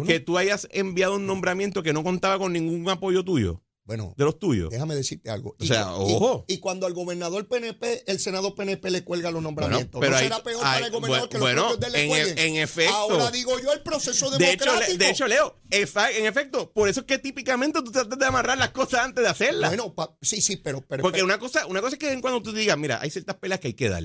No- 0.00 0.06
Que 0.06 0.20
tú 0.20 0.38
hayas 0.38 0.66
enviado 0.70 1.16
un 1.16 1.26
nombramiento 1.26 1.82
que 1.82 1.92
no 1.92 2.02
contaba 2.02 2.38
con 2.38 2.52
ningún 2.52 2.88
apoyo 2.88 3.24
tuyo, 3.24 3.62
bueno, 3.84 4.14
de 4.16 4.24
los 4.24 4.38
tuyos. 4.38 4.70
déjame 4.70 4.94
decirte 4.94 5.28
algo. 5.28 5.54
O 5.60 5.64
sea, 5.66 5.82
y- 5.82 6.14
ojo. 6.14 6.44
Y, 6.48 6.58
cuando 6.58 6.86
al 6.86 6.94
gobernador 6.94 7.46
PNP, 7.48 8.04
el 8.06 8.18
senador 8.20 8.54
PNP 8.54 8.90
le 8.90 9.04
cuelga 9.04 9.30
los 9.30 9.42
Bueno, 9.42 9.48
nombramientos. 9.48 10.00
pero 10.00 10.12
¿No 10.12 10.16
hay- 10.18 10.24
será 10.24 10.42
peor 10.42 10.62
hay- 10.64 10.74
para 10.74 10.86
el 10.86 10.92
gobernador 10.92 11.28
que 11.28 11.38
los 11.38 11.42
bueno, 11.42 11.76
de 11.76 11.86
él 11.88 11.92
le 11.92 12.02
en, 12.04 12.08
cuelguen? 12.08 12.38
en 12.38 12.56
efecto. 12.56 12.94
Ahora 12.94 13.30
digo 13.30 13.58
yo 13.60 13.72
el 13.72 13.80
proceso 13.82 14.30
de 14.30 14.52
hecho, 14.52 14.64
democrático. 14.64 14.98
De 14.98 15.10
hecho, 15.10 15.26
Leo, 15.26 15.60
en 15.70 16.26
efecto, 16.26 16.72
por 16.72 16.88
eso 16.88 17.00
es 17.00 17.06
que 17.06 17.18
típicamente 17.18 17.82
tú 17.82 17.90
tratas 17.92 18.18
de 18.18 18.24
amarrar 18.24 18.56
las 18.56 18.70
cosas 18.70 19.00
antes 19.00 19.22
de 19.24 19.28
hacerlas. 19.30 19.70
Bueno, 19.70 19.94
pa- 19.94 20.16
sí, 20.22 20.40
sí, 20.40 20.56
pero... 20.56 20.80
pero 20.88 21.02
Porque 21.02 21.22
una 21.22 21.38
cosa, 21.38 21.66
una 21.66 21.80
cosa 21.82 21.96
es 21.96 21.98
que 21.98 22.18
cuando 22.22 22.40
tú 22.40 22.52
digas, 22.52 22.78
mira, 22.78 22.98
hay 23.02 23.10
ciertas 23.10 23.36
peleas 23.36 23.60
que 23.60 23.68
hay 23.68 23.74
que 23.74 23.88
dar. 23.90 24.04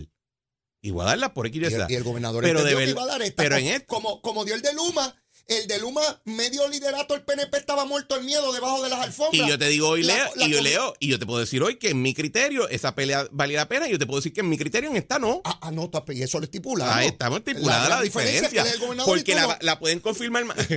Y 0.81 0.91
voy 0.91 1.03
a 1.03 1.05
darlas 1.07 1.31
por 1.31 1.47
X 1.47 1.55
y 1.61 1.65
y, 1.65 1.93
Y. 1.93 1.95
el, 1.95 2.03
gobernador 2.03 2.43
Pero 2.43 2.63
de 2.63 2.75
que 2.75 2.89
iba 2.89 3.03
a 3.03 3.07
dar 3.07 3.21
esta. 3.21 3.41
pero 3.41 3.55
en 3.57 3.65
esto- 3.67 3.85
como, 3.87 4.21
como 4.21 4.45
dio 4.45 4.53
el 4.53 4.61
de 4.61 4.73
Luma, 4.73 5.15
el 5.47 5.67
de 5.67 5.79
Luma, 5.79 6.01
medio 6.25 6.67
liderato, 6.67 7.15
el 7.15 7.21
PNP 7.21 7.57
estaba 7.57 7.85
muerto 7.85 8.15
el 8.15 8.23
miedo 8.23 8.51
debajo 8.51 8.83
de 8.83 8.89
las 8.89 8.99
alfombras. 8.99 9.45
Y 9.47 9.49
yo 9.49 9.57
te 9.57 9.67
digo 9.69 9.89
hoy, 9.89 10.03
La- 10.03 10.15
Leo, 10.15 10.31
la 10.35 10.45
y 10.45 10.49
yo 10.51 10.61
leo, 10.61 10.93
y 10.99 11.07
yo 11.07 11.19
te 11.19 11.25
puedo 11.25 11.39
decir 11.39 11.63
hoy 11.63 11.77
que 11.77 11.89
en 11.89 12.01
mi 12.01 12.13
criterio 12.13 12.67
esa 12.69 12.95
pelea 12.95 13.27
valía 13.31 13.57
la 13.59 13.67
pena, 13.67 13.87
y 13.87 13.91
yo 13.91 13.99
te 13.99 14.05
puedo 14.05 14.19
decir 14.19 14.33
que 14.33 14.41
en 14.41 14.49
mi 14.49 14.57
criterio 14.57 14.89
en 14.89 14.97
esta 14.97 15.19
no. 15.19 15.41
Ah, 15.45 15.57
ah, 15.61 15.71
no, 15.71 15.89
y 16.09 16.21
eso 16.21 16.39
lo 16.39 16.45
estipula. 16.45 16.95
Ahí 16.95 17.07
estamos 17.07 17.39
estipulada 17.39 17.81
la, 17.83 17.87
gran 17.87 18.03
diferencia 18.03 18.63
diferencia. 18.63 19.05
porque 19.05 19.35
la, 19.35 19.47
no. 19.47 19.57
la 19.61 19.79
pueden 19.79 19.99
confirmar 19.99 20.43
más. 20.45 20.57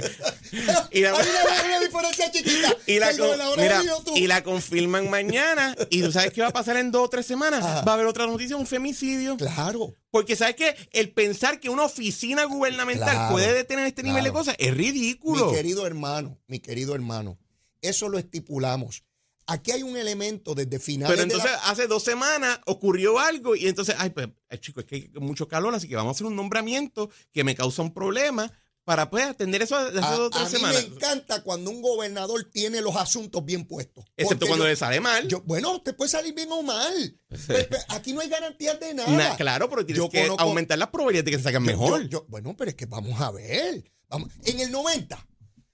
y 0.92 1.00
la, 1.00 1.10
Hay 1.10 1.28
una, 1.28 1.64
una 1.64 1.80
diferencia 1.80 2.30
chiquita. 2.30 2.76
y 2.86 2.98
la 2.98 3.16
con- 3.16 3.38
mira, 3.60 3.82
y 4.14 4.26
la 4.26 4.42
confirman 4.42 5.10
mañana. 5.10 5.74
Y 5.90 6.02
tú 6.02 6.12
sabes 6.12 6.32
qué 6.32 6.42
va 6.42 6.48
a 6.48 6.52
pasar 6.52 6.76
en 6.76 6.90
dos 6.90 7.04
o 7.06 7.08
tres 7.08 7.26
semanas. 7.26 7.64
Ajá. 7.64 7.82
Va 7.82 7.92
a 7.92 7.94
haber 7.94 8.06
otra 8.06 8.26
noticia, 8.26 8.56
un 8.56 8.66
femicidio. 8.66 9.36
Claro. 9.36 9.94
Porque 10.10 10.34
sabes 10.36 10.56
que 10.56 10.74
el 10.92 11.12
pensar 11.12 11.60
que 11.60 11.68
una 11.68 11.84
oficina 11.84 12.44
gubernamental 12.44 13.10
Claro, 13.10 13.32
puede 13.32 13.52
detener 13.54 13.86
este 13.86 14.02
nivel 14.02 14.24
de 14.24 14.32
cosas 14.32 14.56
es 14.58 14.76
ridículo. 14.76 15.46
Mi 15.50 15.54
querido 15.56 15.86
hermano, 15.86 16.38
mi 16.48 16.58
querido 16.58 16.94
hermano, 16.94 17.38
eso 17.80 18.08
lo 18.08 18.18
estipulamos. 18.18 19.04
Aquí 19.46 19.72
hay 19.72 19.82
un 19.82 19.96
elemento 19.96 20.54
desde 20.54 20.78
finales 20.78 21.16
Pero 21.16 21.26
de 21.28 21.34
la- 21.34 21.42
entonces 21.42 21.60
hace 21.64 21.86
dos 21.86 22.04
semanas 22.04 22.60
ocurrió 22.66 23.18
algo 23.18 23.56
y 23.56 23.66
entonces, 23.66 23.96
ay, 23.98 24.10
pues, 24.10 24.28
chico, 24.60 24.80
es 24.80 24.86
que 24.86 24.96
hay 24.96 25.10
mucho 25.20 25.48
calor, 25.48 25.74
así 25.74 25.88
que 25.88 25.96
vamos 25.96 26.10
a 26.10 26.14
hacer 26.16 26.26
un 26.26 26.36
nombramiento 26.36 27.10
que 27.32 27.42
me 27.42 27.54
causa 27.56 27.82
un 27.82 27.92
problema 27.92 28.52
para 28.84 29.08
pues 29.10 29.24
atender 29.26 29.62
eso 29.62 29.76
de 29.90 29.98
hace 30.00 30.08
a, 30.08 30.16
dos 30.16 30.26
o 30.26 30.30
tres 30.30 30.42
a 30.42 30.44
mí 30.46 30.50
semanas. 30.50 30.88
me 30.88 30.94
encanta 30.96 31.42
cuando 31.42 31.70
un 31.70 31.80
gobernador 31.82 32.44
tiene 32.52 32.80
los 32.80 32.96
asuntos 32.96 33.44
bien 33.44 33.66
puestos. 33.66 34.04
Excepto 34.16 34.46
cuando 34.46 34.64
yo- 34.64 34.70
le 34.70 34.76
sale 34.76 35.00
mal. 35.00 35.28
yo- 35.28 35.42
bueno, 35.46 35.80
te 35.82 35.92
puede 35.92 36.10
salir 36.10 36.34
bien 36.34 36.50
o 36.50 36.62
mal. 36.62 37.20
Pe- 37.46 37.64
pe- 37.64 37.78
aquí 37.88 38.12
no 38.12 38.20
hay 38.20 38.28
garantías 38.28 38.80
de 38.80 38.94
nada. 38.94 39.10
Na- 39.10 39.36
claro, 39.36 39.68
pero 39.70 39.84
tienes 39.86 40.02
Yo 40.02 40.10
que 40.10 40.22
conozco- 40.22 40.42
aumentar 40.42 40.78
las 40.78 40.88
probabilidades 40.88 41.26
de 41.26 41.30
que 41.32 41.36
se 41.38 41.44
saquen 41.44 41.62
mejor. 41.62 42.08
bueno, 42.28 42.54
pero 42.56 42.70
es 42.70 42.76
que 42.76 42.86
vamos 42.86 43.20
a 43.20 43.30
ver. 43.30 43.84
Vamos- 44.08 44.30
En 44.44 44.58
el 44.58 44.72
90, 44.72 45.24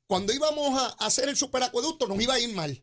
cuando 0.07 0.33
íbamos 0.35 0.79
a 0.79 0.87
hacer 1.07 1.29
el 1.29 1.37
superacueducto, 1.37 2.07
nos 2.07 2.21
iba 2.21 2.35
a 2.35 2.39
ir 2.41 2.55
mal. 2.55 2.83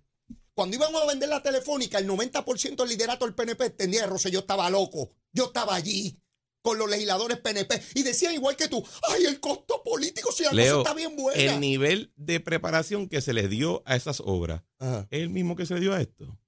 Cuando 0.55 0.75
íbamos 0.75 1.01
a 1.01 1.05
vender 1.07 1.29
la 1.29 1.41
telefónica, 1.43 1.97
el 1.99 2.07
90% 2.07 2.83
del 2.83 2.89
liderato 2.89 3.25
del 3.25 3.33
PNP 3.35 3.65
entendía, 3.65 4.05
Rosé, 4.05 4.29
yo 4.31 4.39
estaba 4.39 4.69
loco. 4.69 5.09
Yo 5.31 5.45
estaba 5.45 5.73
allí 5.75 6.19
con 6.63 6.79
los 6.79 6.89
legisladores 6.89 7.37
PNP 7.37 7.79
y 7.93 8.01
decían 8.03 8.33
igual 8.33 8.55
que 8.55 8.67
tú, 8.67 8.83
ay, 9.09 9.25
el 9.25 9.39
costo 9.39 9.83
político, 9.83 10.31
si 10.31 10.43
la 10.45 10.51
Leo, 10.53 10.77
cosa 10.79 10.89
está 10.89 10.93
bien 10.95 11.15
buena. 11.15 11.39
el 11.53 11.59
nivel 11.59 12.11
de 12.15 12.39
preparación 12.39 13.07
que 13.07 13.21
se 13.21 13.33
les 13.33 13.49
dio 13.49 13.83
a 13.85 13.95
esas 13.95 14.21
obras 14.25 14.63
Ajá. 14.79 15.05
es 15.11 15.21
el 15.21 15.29
mismo 15.29 15.55
que 15.55 15.65
se 15.67 15.75
le 15.75 15.81
dio 15.81 15.93
a 15.93 16.01
esto. 16.01 16.39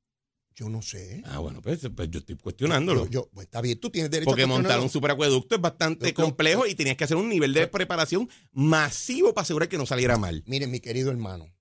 Yo 0.57 0.69
no 0.69 0.81
sé. 0.81 1.21
Ah, 1.25 1.39
bueno, 1.39 1.61
pues, 1.61 1.81
pues 1.93 2.09
yo 2.09 2.19
estoy 2.19 2.37
cuestionándolo. 2.37 3.03
Yo, 3.07 3.11
yo- 3.11 3.29
pues, 3.33 3.43
está 3.45 3.59
bien, 3.59 3.77
tú 3.77 3.89
tienes 3.89 4.09
derecho 4.09 4.29
Porque 4.29 4.43
a 4.43 4.47
montar 4.47 4.79
un 4.79 4.89
superacueducto 4.89 5.53
es 5.55 5.59
bastante 5.61 6.07
Yo 6.07 6.13
complejo 6.13 6.65
y 6.65 6.75
tenías 6.75 6.95
que 6.95 7.03
hacer 7.03 7.17
un 7.17 7.27
nivel 7.27 7.51
de 7.53 7.67
preparación 7.67 8.29
masivo 8.53 9.33
para 9.33 9.43
asegurar 9.43 9.67
que 9.67 9.77
no 9.77 9.85
saliera 9.85 10.17
mal. 10.17 10.43
Miren, 10.47 10.71
mi 10.71 10.79
querido 10.79 11.11
hermano, 11.11 11.53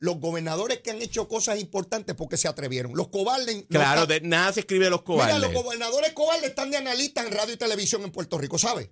los 0.00 0.18
gobernadores 0.20 0.80
que 0.80 0.90
han 0.90 1.02
hecho 1.02 1.26
cosas 1.28 1.58
importantes 1.60 2.14
porque 2.14 2.36
se 2.36 2.46
atrevieron. 2.48 2.92
Los 2.94 3.08
cobardes. 3.08 3.56
no 3.56 3.66
Claro, 3.68 4.02
están- 4.02 4.22
de, 4.22 4.28
nada 4.28 4.52
se 4.52 4.60
escribe 4.60 4.84
de 4.84 4.90
los 4.90 5.00
Mira, 5.00 5.06
cobardes. 5.26 5.40
los 5.40 5.52
gobernadores 5.62 6.12
cobardes 6.12 6.50
están 6.50 6.70
de 6.70 6.76
analistas 6.76 7.26
en 7.26 7.32
radio 7.32 7.54
y 7.54 7.56
televisión 7.56 8.02
en 8.02 8.12
Puerto 8.12 8.38
Rico, 8.38 8.58
¿sabes? 8.58 8.90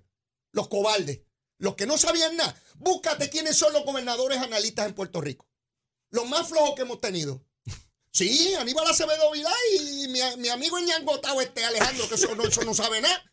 Los 0.51 0.67
cobardes. 0.67 1.21
Los 1.59 1.75
que 1.75 1.85
no 1.87 1.97
sabían 1.97 2.35
nada. 2.35 2.55
Búscate 2.75 3.29
quiénes 3.29 3.55
son 3.57 3.73
los 3.73 3.83
gobernadores 3.85 4.37
analistas 4.39 4.85
en 4.85 4.93
Puerto 4.93 5.21
Rico. 5.21 5.47
Los 6.11 6.27
más 6.27 6.47
flojos 6.47 6.75
que 6.75 6.81
hemos 6.83 6.99
tenido. 7.01 7.43
Sí, 8.11 8.53
Aníbal 8.55 8.87
Acevedo 8.87 9.31
Vilá 9.31 9.51
y 9.79 10.07
mi, 10.07 10.19
mi 10.37 10.49
amigo 10.49 10.79
Ñangotao 10.79 11.39
este 11.41 11.63
Alejandro, 11.65 12.07
que 12.09 12.15
eso 12.15 12.35
no, 12.35 12.43
eso 12.45 12.63
no 12.63 12.73
sabe 12.73 12.99
nada. 13.01 13.23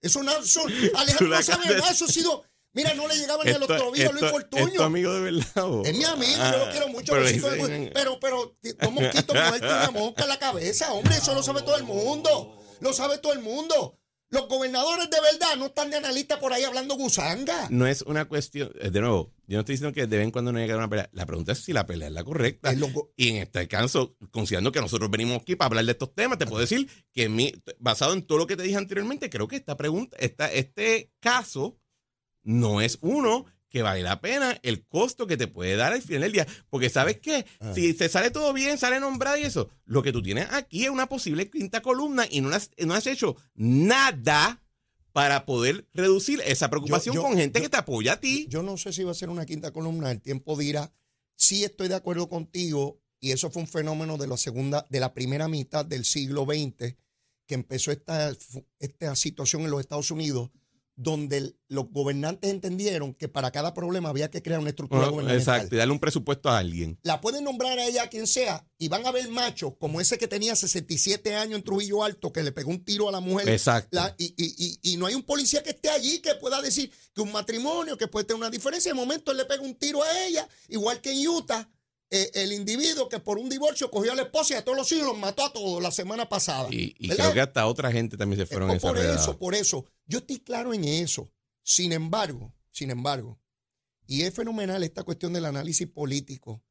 Eso 0.00 0.22
no, 0.22 0.36
eso- 0.38 0.62
Alejandro 0.94 1.28
no 1.28 1.42
sabe 1.42 1.64
nada. 1.76 1.90
Eso 1.90 2.04
ha 2.04 2.08
sido. 2.08 2.44
Mira, 2.74 2.94
no 2.94 3.08
le 3.08 3.16
llegaban 3.16 3.46
ni 3.46 3.52
a 3.52 3.58
los 3.58 3.66
tobillos 3.68 4.12
Luis 4.12 4.24
esto- 4.24 4.30
Fortuño. 4.30 4.66
es 4.66 4.74
tu 4.74 4.82
amigo 4.82 5.12
de 5.12 5.20
verdad. 5.20 5.68
Es 5.84 5.96
mi 5.96 6.04
amigo, 6.04 6.36
yo 6.52 6.58
lo 6.66 6.70
quiero 6.70 6.88
mucho. 6.88 7.12
Ah, 7.14 7.16
Pero, 7.16 7.24
de 7.26 7.32
dicen- 7.32 7.80
mu- 7.84 7.90
pero, 7.94 8.20
pero, 8.20 8.56
no 8.82 8.90
mosquito, 8.90 9.32
una 9.32 9.90
mosca 9.90 10.22
en 10.24 10.28
la 10.28 10.38
cabeza, 10.38 10.92
hombre, 10.92 11.16
eso 11.16 11.34
lo 11.34 11.42
sabe 11.42 11.62
todo 11.62 11.76
el 11.76 11.84
mundo. 11.84 12.54
Lo 12.80 12.92
sabe 12.92 13.18
todo 13.18 13.32
el 13.32 13.40
mundo. 13.40 13.98
Los 14.30 14.46
gobernadores 14.46 15.08
de 15.08 15.18
verdad 15.22 15.56
no 15.56 15.66
están 15.66 15.88
de 15.88 15.96
analistas 15.96 16.38
por 16.38 16.52
ahí 16.52 16.62
hablando 16.62 16.96
gusanga. 16.96 17.66
no 17.70 17.86
es 17.86 18.02
una 18.02 18.26
cuestión, 18.26 18.70
eh, 18.78 18.90
de 18.90 19.00
nuevo, 19.00 19.32
yo 19.46 19.56
no 19.56 19.60
estoy 19.60 19.72
diciendo 19.76 19.94
que 19.94 20.06
de 20.06 20.16
vez 20.18 20.24
en 20.24 20.30
cuando 20.30 20.52
no 20.52 20.58
que 20.58 20.66
dar 20.66 20.76
una 20.76 20.90
pelea. 20.90 21.08
La 21.14 21.24
pregunta 21.24 21.52
es 21.52 21.60
si 21.64 21.72
la 21.72 21.86
pelea 21.86 22.08
es 22.08 22.14
la 22.14 22.24
correcta. 22.24 22.70
Es 22.70 22.78
Y 23.16 23.30
en 23.30 23.36
este 23.36 23.66
caso, 23.68 24.16
considerando 24.30 24.70
que 24.70 24.82
nosotros 24.82 25.10
venimos 25.10 25.40
aquí 25.40 25.56
para 25.56 25.68
hablar 25.68 25.86
de 25.86 25.92
estos 25.92 26.14
temas, 26.14 26.36
te 26.36 26.44
puedo 26.46 26.60
decir 26.60 26.86
que 27.14 27.30
mi, 27.30 27.54
basado 27.78 28.12
en 28.12 28.22
todo 28.26 28.36
lo 28.36 28.46
que 28.46 28.54
te 28.56 28.64
dije 28.64 28.76
anteriormente, 28.76 29.30
creo 29.30 29.48
que 29.48 29.56
esta 29.56 29.78
pregunta, 29.78 30.14
esta, 30.20 30.52
este 30.52 31.10
caso 31.20 31.78
no 32.48 32.80
es 32.80 32.96
uno 33.02 33.44
que 33.68 33.82
vale 33.82 34.02
la 34.02 34.22
pena 34.22 34.58
el 34.62 34.86
costo 34.86 35.26
que 35.26 35.36
te 35.36 35.46
puede 35.46 35.76
dar 35.76 35.92
al 35.92 36.00
final 36.00 36.22
del 36.22 36.32
día. 36.32 36.46
Porque 36.70 36.88
sabes 36.88 37.18
qué, 37.20 37.44
Ah. 37.60 37.72
si 37.74 37.92
te 37.92 38.08
sale 38.08 38.30
todo 38.30 38.54
bien, 38.54 38.78
sale 38.78 38.98
nombrado 38.98 39.36
y 39.36 39.42
eso, 39.42 39.68
lo 39.84 40.02
que 40.02 40.10
tú 40.12 40.22
tienes 40.22 40.48
aquí 40.52 40.84
es 40.84 40.90
una 40.90 41.06
posible 41.06 41.50
quinta 41.50 41.82
columna 41.82 42.26
y 42.30 42.40
no 42.40 42.48
has, 42.48 42.70
no 42.78 42.94
has 42.94 43.06
hecho 43.06 43.36
nada 43.82 44.62
para 45.12 45.44
poder 45.44 45.86
reducir 45.92 46.40
esa 46.46 46.70
preocupación 46.70 47.14
yo- 47.14 47.22
con 47.22 47.36
gente 47.36 47.58
yo- 47.58 47.64
que 47.64 47.68
te 47.68 47.76
apoya 47.76 48.14
a 48.14 48.20
ti. 48.20 48.46
Yo 48.48 48.62
no 48.62 48.76
sé 48.78 48.92
si 48.92 49.04
va 49.04 49.10
a 49.10 49.14
ser 49.14 49.28
una 49.28 49.44
quinta 49.46 49.70
columna, 49.72 50.10
el 50.10 50.20
tiempo 50.22 50.56
dirá. 50.56 50.92
Sí 51.36 51.64
estoy 51.64 51.88
de 51.88 51.94
acuerdo 51.96 52.28
contigo, 52.28 53.00
y 53.20 53.32
eso 53.32 53.50
fue 53.50 53.62
un 53.62 53.68
fenómeno 53.68 54.16
de 54.16 54.26
la 54.28 54.36
segunda, 54.36 54.86
de 54.88 55.00
la 55.00 55.12
primera 55.12 55.46
mitad 55.48 55.84
del 55.84 56.04
siglo 56.04 56.44
XX, 56.46 56.96
que 57.46 57.54
empezó 57.54 57.90
esta, 57.92 58.32
esta 58.78 59.14
situación 59.16 59.62
en 59.62 59.70
los 59.70 59.80
Estados 59.80 60.10
Unidos, 60.10 60.50
donde 61.00 61.54
los 61.68 61.88
gobernantes 61.92 62.50
entendieron 62.50 63.14
que 63.14 63.28
para 63.28 63.52
cada 63.52 63.72
problema 63.72 64.08
había 64.08 64.30
que 64.30 64.42
crear 64.42 64.58
una 64.58 64.70
estructura 64.70 65.04
Ah, 65.06 65.10
gubernamental. 65.10 65.54
Exacto, 65.56 65.76
y 65.76 65.78
darle 65.78 65.92
un 65.92 66.00
presupuesto 66.00 66.48
a 66.48 66.58
alguien. 66.58 66.98
La 67.04 67.20
pueden 67.20 67.44
nombrar 67.44 67.78
a 67.78 67.84
ella 67.86 68.02
a 68.02 68.08
quien 68.08 68.26
sea 68.26 68.66
y 68.78 68.88
van 68.88 69.06
a 69.06 69.12
ver 69.12 69.28
machos 69.28 69.74
como 69.78 70.00
ese 70.00 70.18
que 70.18 70.26
tenía 70.26 70.56
67 70.56 71.36
años 71.36 71.56
en 71.58 71.62
Trujillo 71.62 72.02
Alto 72.02 72.32
que 72.32 72.42
le 72.42 72.50
pegó 72.50 72.70
un 72.70 72.84
tiro 72.84 73.08
a 73.08 73.12
la 73.12 73.20
mujer. 73.20 73.48
Exacto. 73.48 73.90
La- 73.92 74.12
y, 74.18 74.34
y- 74.36 74.54
y- 74.82 74.92
y 74.92 74.96
no 74.96 75.06
hay 75.06 75.14
un 75.14 75.22
policía 75.22 75.62
que 75.62 75.70
esté 75.70 75.88
allí 75.88 76.18
que 76.18 76.34
pueda 76.34 76.60
decir 76.60 76.90
que 77.14 77.20
un 77.20 77.30
matrimonio, 77.30 77.96
que 77.96 78.08
puede 78.08 78.24
tener 78.26 78.40
una 78.40 78.50
diferencia. 78.50 78.90
De 78.92 78.96
momento 78.98 79.30
él 79.30 79.36
le 79.36 79.44
pega 79.44 79.62
un 79.62 79.76
tiro 79.76 80.02
a 80.02 80.26
ella, 80.26 80.48
igual 80.68 81.00
que 81.00 81.12
en 81.12 81.28
Utah, 81.28 81.68
eh, 82.10 82.30
el 82.34 82.52
individuo 82.52 83.08
que 83.08 83.20
por 83.20 83.38
un 83.38 83.48
divorcio 83.48 83.90
cogió 83.90 84.12
a 84.12 84.14
la 84.16 84.22
esposa 84.22 84.54
y 84.54 84.56
a 84.56 84.64
todos 84.64 84.78
los 84.78 84.90
hijos 84.92 85.06
los 85.06 85.18
mató 85.18 85.44
a 85.44 85.52
todos 85.52 85.82
la 85.82 85.90
semana 85.90 86.28
pasada. 86.28 86.68
Y, 86.70 86.94
y 86.98 87.08
creo 87.10 87.32
que 87.34 87.40
hasta 87.40 87.66
otra 87.66 87.92
gente 87.92 88.16
también 88.16 88.40
se 88.40 88.46
fueron 88.46 88.70
Eh, 88.70 88.72
en 88.72 88.76
esa 88.78 88.88
por 88.88 88.96
redada. 88.96 89.20
eso, 89.20 89.38
por 89.38 89.54
eso. 89.54 89.84
Yo 90.06 90.18
estoy 90.18 90.40
claro 90.40 90.72
en 90.72 90.84
eso. 90.84 91.30
Sin 91.62 91.92
embargo, 91.92 92.54
sin 92.70 92.90
embargo, 92.90 93.38
y 94.06 94.22
es 94.22 94.32
fenomenal 94.32 94.82
esta 94.82 95.02
cuestión 95.02 95.34
del 95.34 95.44
análisis 95.44 95.86
político, 95.86 96.62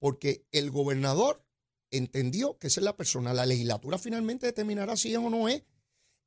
porque 0.00 0.44
el 0.50 0.70
gobernador 0.72 1.44
entendió 1.92 2.58
que 2.58 2.66
esa 2.66 2.80
es 2.80 2.84
la 2.84 2.96
persona. 2.96 3.32
La 3.32 3.46
legislatura 3.46 3.96
finalmente 3.98 4.46
determinará 4.46 4.96
si 4.96 5.12
es 5.12 5.18
o 5.18 5.30
no 5.30 5.48
es. 5.48 5.62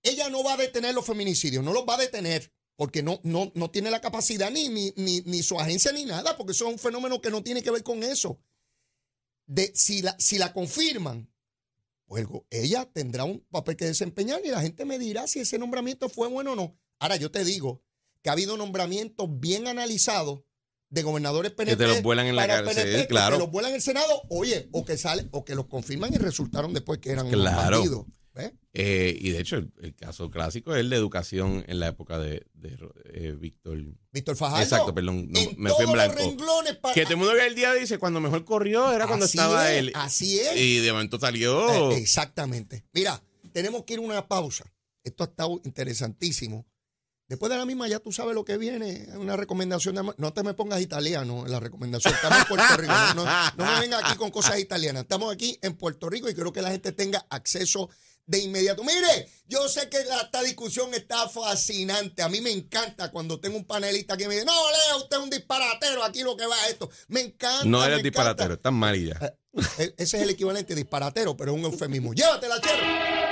Ella 0.04 0.30
no 0.30 0.44
va 0.44 0.54
a 0.54 0.58
detener 0.58 0.94
los 0.94 1.06
feminicidios, 1.06 1.64
no 1.64 1.74
los 1.74 1.84
va 1.88 1.96
a 1.96 1.98
detener, 1.98 2.52
porque 2.76 3.04
no, 3.04 3.20
no, 3.24 3.52
no 3.56 3.72
tiene 3.72 3.92
la 3.92 4.02
capacidad 4.02 4.52
ni, 4.52 4.70
ni, 4.70 4.94
ni, 4.96 5.22
ni 5.22 5.44
su 5.44 5.60
agencia 5.60 5.92
ni 5.92 6.06
nada, 6.06 6.38
porque 6.38 6.52
eso 6.54 6.68
es 6.68 6.74
un 6.74 6.80
fenómeno 6.80 7.22
que 7.22 7.30
no 7.30 7.44
tiene 7.44 7.62
que 7.64 7.72
ver 7.72 7.84
con 7.84 8.04
eso. 8.04 8.40
De, 9.46 9.72
si, 9.76 10.02
la, 10.02 10.16
si 10.20 10.38
la 10.38 10.54
confirman, 10.54 11.30
pues 12.06 12.26
ella 12.50 12.90
tendrá 12.92 13.24
un 13.24 13.40
papel 13.52 13.76
que 13.76 13.86
desempeñar 13.86 14.42
y 14.46 14.50
la 14.50 14.62
gente 14.62 14.86
me 14.86 15.00
dirá 15.00 15.28
si 15.28 15.40
ese 15.40 15.58
nombramiento 15.58 16.10
fue 16.10 16.28
bueno 16.28 16.54
o 16.54 16.56
no. 16.56 16.78
Ahora 17.00 17.16
yo 17.18 17.32
te 17.32 17.44
digo 17.44 17.84
que 18.22 18.30
ha 18.30 18.34
habido 18.34 18.56
nombramientos 18.56 19.28
bien 19.40 19.68
analizados 19.68 20.44
de 20.90 21.02
gobernadores 21.02 21.52
PNP. 21.52 21.72
Que 21.72 21.84
te 21.84 21.88
los 21.88 22.04
vuelan 22.04 22.28
en 22.28 22.36
la 22.36 22.48
cárcel, 22.48 23.08
claro. 23.08 23.38
Que 23.38 23.44
los 23.44 23.52
vuelan 23.52 23.72
en 23.72 23.76
el 23.76 23.82
Senado, 23.82 24.22
oye, 24.30 24.70
o 24.72 24.86
que 24.86 24.98
sale, 24.98 25.28
o 25.32 25.44
que 25.44 25.56
los 25.56 25.66
confirman 25.66 26.14
y 26.14 26.18
resultaron 26.18 26.74
después 26.74 27.00
que 27.00 27.12
eran 27.12 27.30
claro. 27.30 27.78
bandidos. 27.78 28.06
Eh, 28.74 29.16
y 29.20 29.30
de 29.30 29.40
hecho, 29.40 29.58
el, 29.58 29.96
caso 29.96 30.32
clásico 30.32 30.74
es 30.74 30.82
el 30.82 30.90
de 30.90 30.96
educación 30.96 31.64
en 31.68 31.80
la 31.80 31.88
época 31.88 32.18
de, 32.18 32.48
de 32.54 32.78
eh, 33.14 33.36
Víctor. 33.40 33.78
Víctor 34.12 34.36
Fajardo. 34.36 34.64
Exacto, 34.64 34.96
perdón, 34.96 35.30
me 35.58 35.70
fui 35.70 35.86
en 35.86 35.92
blanco. 35.92 36.16
Que 36.94 37.04
todo 37.04 37.14
el 37.14 37.18
mundo 37.18 37.34
ve 37.34 37.46
el 37.46 37.56
día 37.56 37.74
dice 37.74 38.00
cuando 38.00 38.20
mejor 38.20 38.46
corrió 38.46 38.92
era 38.92 39.06
cuando 39.06 39.26
estaba 39.26 39.72
él. 39.72 39.92
Así 39.94 40.40
es. 40.40 40.58
Y 40.58 40.80
de 40.80 40.92
momento 40.92 41.20
salió. 41.20 41.92
Eh, 41.92 41.98
exactamente. 41.98 42.86
Mira, 42.94 43.22
tenemos 43.52 43.84
que 43.84 43.94
ir 43.94 44.00
a 44.00 44.04
una 44.04 44.28
pausa. 44.28 44.66
Esto 45.04 45.24
ha 45.24 45.28
estado 45.28 45.62
interesantísimo. 45.64 46.66
Después 47.28 47.50
de 47.50 47.58
la 47.58 47.66
misma 47.66 47.88
ya 47.88 48.00
tú 48.00 48.12
sabes 48.12 48.36
lo 48.36 48.44
que 48.44 48.58
viene, 48.58 49.08
una 49.16 49.38
recomendación. 49.38 49.96
De, 49.96 50.14
no 50.18 50.34
te 50.34 50.44
me 50.44 50.54
pongas 50.54 50.82
italiano 50.82 51.46
en 51.46 51.52
la 51.52 51.60
recomendación. 51.60 52.14
Estamos 52.14 52.40
en 52.40 52.46
Puerto 52.46 52.78
Rico. 52.78 52.94
No, 53.16 53.26
me 53.66 53.80
vengas 53.80 54.04
aquí 54.04 54.18
con 54.18 54.30
cosas 54.30 54.60
italianas. 54.60 55.04
Estamos 55.04 55.34
aquí 55.34 55.58
en 55.62 55.76
Puerto 55.76 56.10
Rico 56.10 56.30
y 56.30 56.34
quiero 56.34 56.52
que 56.52 56.62
la 56.62 56.72
gente 56.72 56.92
tenga 56.92 57.26
acceso 57.30 57.90
de 58.26 58.40
inmediato. 58.40 58.84
Mire, 58.84 59.30
yo 59.48 59.68
sé 59.68 59.90
que 59.90 59.98
esta 59.98 60.42
discusión 60.42 60.94
está 60.94 61.28
fascinante. 61.30 62.22
A 62.22 62.30
mí 62.30 62.42
me 62.42 62.52
encanta 62.52 63.12
cuando 63.12 63.40
tengo 63.40 63.58
un 63.58 63.66
panelista 63.66 64.18
que 64.18 64.28
me 64.28 64.36
dice, 64.36 64.46
no, 64.46 64.54
Leo, 64.54 64.98
usted 64.98 65.18
es 65.18 65.24
un 65.24 65.30
disparatero, 65.30 66.04
aquí 66.04 66.24
lo 66.24 66.36
que 66.38 66.46
va 66.46 66.56
es 66.66 66.74
esto. 66.74 66.90
Me 67.08 67.22
encanta. 67.22 67.66
No 67.66 67.84
eres 67.84 68.04
disparatero, 68.04 68.56
estás 68.56 68.74
mal 68.74 68.96
ya. 68.96 69.18
Eh, 69.22 69.34
eh, 69.78 69.94
ese 69.98 70.18
es 70.18 70.24
el 70.24 70.30
equivalente 70.32 70.76
disparatero, 70.76 71.38
pero 71.38 71.52
es 71.52 71.58
un 71.58 71.66
eufemismo. 71.66 72.14
Llévatela, 72.14 72.60
chero. 72.62 73.23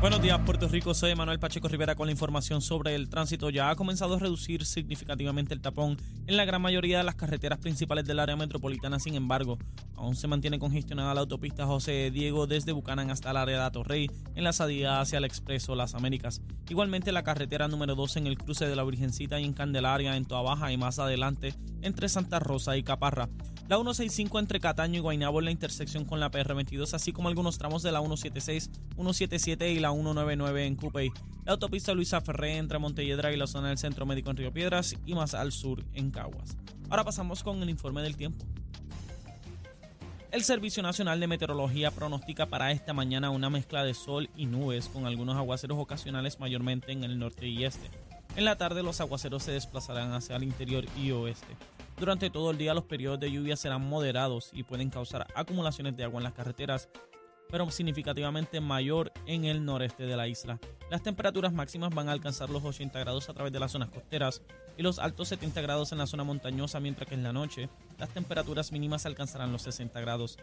Buenos 0.00 0.22
días, 0.22 0.40
Puerto 0.46 0.66
Rico. 0.66 0.94
Soy 0.94 1.14
Manuel 1.14 1.38
Pacheco 1.38 1.68
Rivera 1.68 1.94
con 1.94 2.06
la 2.06 2.12
información 2.12 2.62
sobre 2.62 2.94
el 2.94 3.10
tránsito. 3.10 3.50
Ya 3.50 3.68
ha 3.68 3.76
comenzado 3.76 4.14
a 4.14 4.18
reducir 4.18 4.64
significativamente 4.64 5.52
el 5.52 5.60
tapón 5.60 5.98
en 6.26 6.38
la 6.38 6.46
gran 6.46 6.62
mayoría 6.62 6.96
de 6.96 7.04
las 7.04 7.16
carreteras 7.16 7.58
principales 7.58 8.06
del 8.06 8.18
área 8.18 8.34
metropolitana. 8.34 8.98
Sin 8.98 9.14
embargo, 9.14 9.58
aún 9.96 10.16
se 10.16 10.26
mantiene 10.26 10.58
congestionada 10.58 11.12
la 11.12 11.20
autopista 11.20 11.66
José 11.66 12.10
Diego 12.10 12.46
desde 12.46 12.72
Bucanán 12.72 13.10
hasta 13.10 13.30
el 13.30 13.36
área 13.36 13.58
de 13.58 13.64
Atorrey 13.64 14.10
en 14.34 14.42
la 14.42 14.54
salida 14.54 15.02
hacia 15.02 15.18
el 15.18 15.24
Expreso 15.24 15.74
Las 15.74 15.94
Américas. 15.94 16.40
Igualmente 16.70 17.12
la 17.12 17.22
carretera 17.22 17.68
número 17.68 17.94
2 17.94 18.16
en 18.16 18.26
el 18.26 18.38
cruce 18.38 18.66
de 18.66 18.76
la 18.76 18.84
Virgencita 18.84 19.38
y 19.38 19.44
en 19.44 19.52
Candelaria 19.52 20.16
en 20.16 20.24
Toa 20.24 20.40
Baja 20.40 20.72
y 20.72 20.78
más 20.78 20.98
adelante 20.98 21.54
entre 21.82 22.08
Santa 22.08 22.38
Rosa 22.38 22.74
y 22.78 22.82
Caparra. 22.82 23.28
La 23.70 23.76
165 23.76 24.40
entre 24.40 24.58
Cataño 24.58 24.96
y 24.96 25.00
Guaynabo 25.00 25.38
en 25.38 25.44
la 25.44 25.50
intersección 25.52 26.04
con 26.04 26.18
la 26.18 26.32
PR22, 26.32 26.92
así 26.92 27.12
como 27.12 27.28
algunos 27.28 27.56
tramos 27.56 27.84
de 27.84 27.92
la 27.92 28.00
176, 28.00 28.68
177 28.96 29.70
y 29.70 29.78
la 29.78 29.89
199 29.92 30.66
en 30.66 30.76
Cupey. 30.76 31.10
La 31.44 31.52
autopista 31.52 31.94
Luisa 31.94 32.20
Ferré 32.20 32.56
entre 32.56 32.78
Montelledra 32.78 33.32
y 33.32 33.36
la 33.36 33.46
zona 33.46 33.68
del 33.68 33.78
Centro 33.78 34.06
Médico 34.06 34.30
en 34.30 34.36
Río 34.36 34.52
Piedras 34.52 34.96
y 35.06 35.14
más 35.14 35.34
al 35.34 35.52
sur 35.52 35.84
en 35.94 36.10
Caguas. 36.10 36.56
Ahora 36.88 37.04
pasamos 37.04 37.42
con 37.42 37.62
el 37.62 37.70
informe 37.70 38.02
del 38.02 38.16
tiempo. 38.16 38.44
El 40.32 40.44
Servicio 40.44 40.80
Nacional 40.82 41.18
de 41.18 41.26
Meteorología 41.26 41.90
pronostica 41.90 42.46
para 42.46 42.70
esta 42.70 42.92
mañana 42.92 43.30
una 43.30 43.50
mezcla 43.50 43.82
de 43.82 43.94
sol 43.94 44.30
y 44.36 44.46
nubes 44.46 44.88
con 44.88 45.04
algunos 45.04 45.36
aguaceros 45.36 45.78
ocasionales 45.78 46.38
mayormente 46.38 46.92
en 46.92 47.02
el 47.02 47.18
norte 47.18 47.48
y 47.48 47.64
este. 47.64 47.90
En 48.36 48.44
la 48.44 48.56
tarde 48.56 48.84
los 48.84 49.00
aguaceros 49.00 49.42
se 49.42 49.50
desplazarán 49.50 50.12
hacia 50.12 50.36
el 50.36 50.44
interior 50.44 50.84
y 50.96 51.10
oeste. 51.10 51.56
Durante 51.98 52.30
todo 52.30 52.52
el 52.52 52.58
día 52.58 52.74
los 52.74 52.84
periodos 52.84 53.18
de 53.18 53.30
lluvia 53.30 53.56
serán 53.56 53.86
moderados 53.86 54.50
y 54.52 54.62
pueden 54.62 54.88
causar 54.88 55.26
acumulaciones 55.34 55.96
de 55.96 56.04
agua 56.04 56.20
en 56.20 56.24
las 56.24 56.32
carreteras, 56.32 56.88
pero 57.50 57.70
significativamente 57.70 58.60
mayor 58.60 59.12
en 59.26 59.44
el 59.44 59.64
noreste 59.64 60.04
de 60.04 60.16
la 60.16 60.28
isla. 60.28 60.58
Las 60.90 61.02
temperaturas 61.02 61.52
máximas 61.52 61.94
van 61.94 62.08
a 62.08 62.12
alcanzar 62.12 62.50
los 62.50 62.64
80 62.64 62.98
grados 62.98 63.28
a 63.28 63.34
través 63.34 63.52
de 63.52 63.60
las 63.60 63.72
zonas 63.72 63.90
costeras 63.90 64.42
y 64.76 64.82
los 64.82 64.98
altos 64.98 65.28
70 65.28 65.60
grados 65.60 65.92
en 65.92 65.98
la 65.98 66.06
zona 66.06 66.24
montañosa, 66.24 66.80
mientras 66.80 67.08
que 67.08 67.14
en 67.14 67.22
la 67.22 67.32
noche 67.32 67.68
las 67.98 68.08
temperaturas 68.10 68.72
mínimas 68.72 69.06
alcanzarán 69.06 69.52
los 69.52 69.62
60 69.62 70.00
grados. 70.00 70.38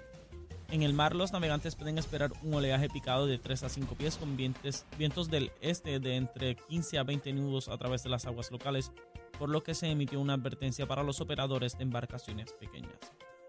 En 0.69 0.83
el 0.83 0.93
mar 0.93 1.15
los 1.15 1.31
navegantes 1.31 1.75
pueden 1.75 1.97
esperar 1.97 2.31
un 2.43 2.53
oleaje 2.53 2.89
picado 2.89 3.25
de 3.25 3.37
3 3.37 3.63
a 3.63 3.69
5 3.69 3.95
pies 3.95 4.17
con 4.17 4.35
vientos, 4.35 4.85
vientos 4.97 5.29
del 5.29 5.51
este 5.61 5.99
de 5.99 6.15
entre 6.17 6.55
15 6.55 6.97
a 6.97 7.03
20 7.03 7.31
nudos 7.33 7.69
a 7.69 7.77
través 7.77 8.03
de 8.03 8.09
las 8.09 8.25
aguas 8.25 8.51
locales 8.51 8.91
por 9.37 9.49
lo 9.49 9.63
que 9.63 9.73
se 9.73 9.87
emitió 9.87 10.19
una 10.19 10.33
advertencia 10.33 10.87
para 10.87 11.03
los 11.03 11.21
operadores 11.21 11.77
de 11.77 11.83
embarcaciones 11.83 12.53
pequeñas. 12.53 12.99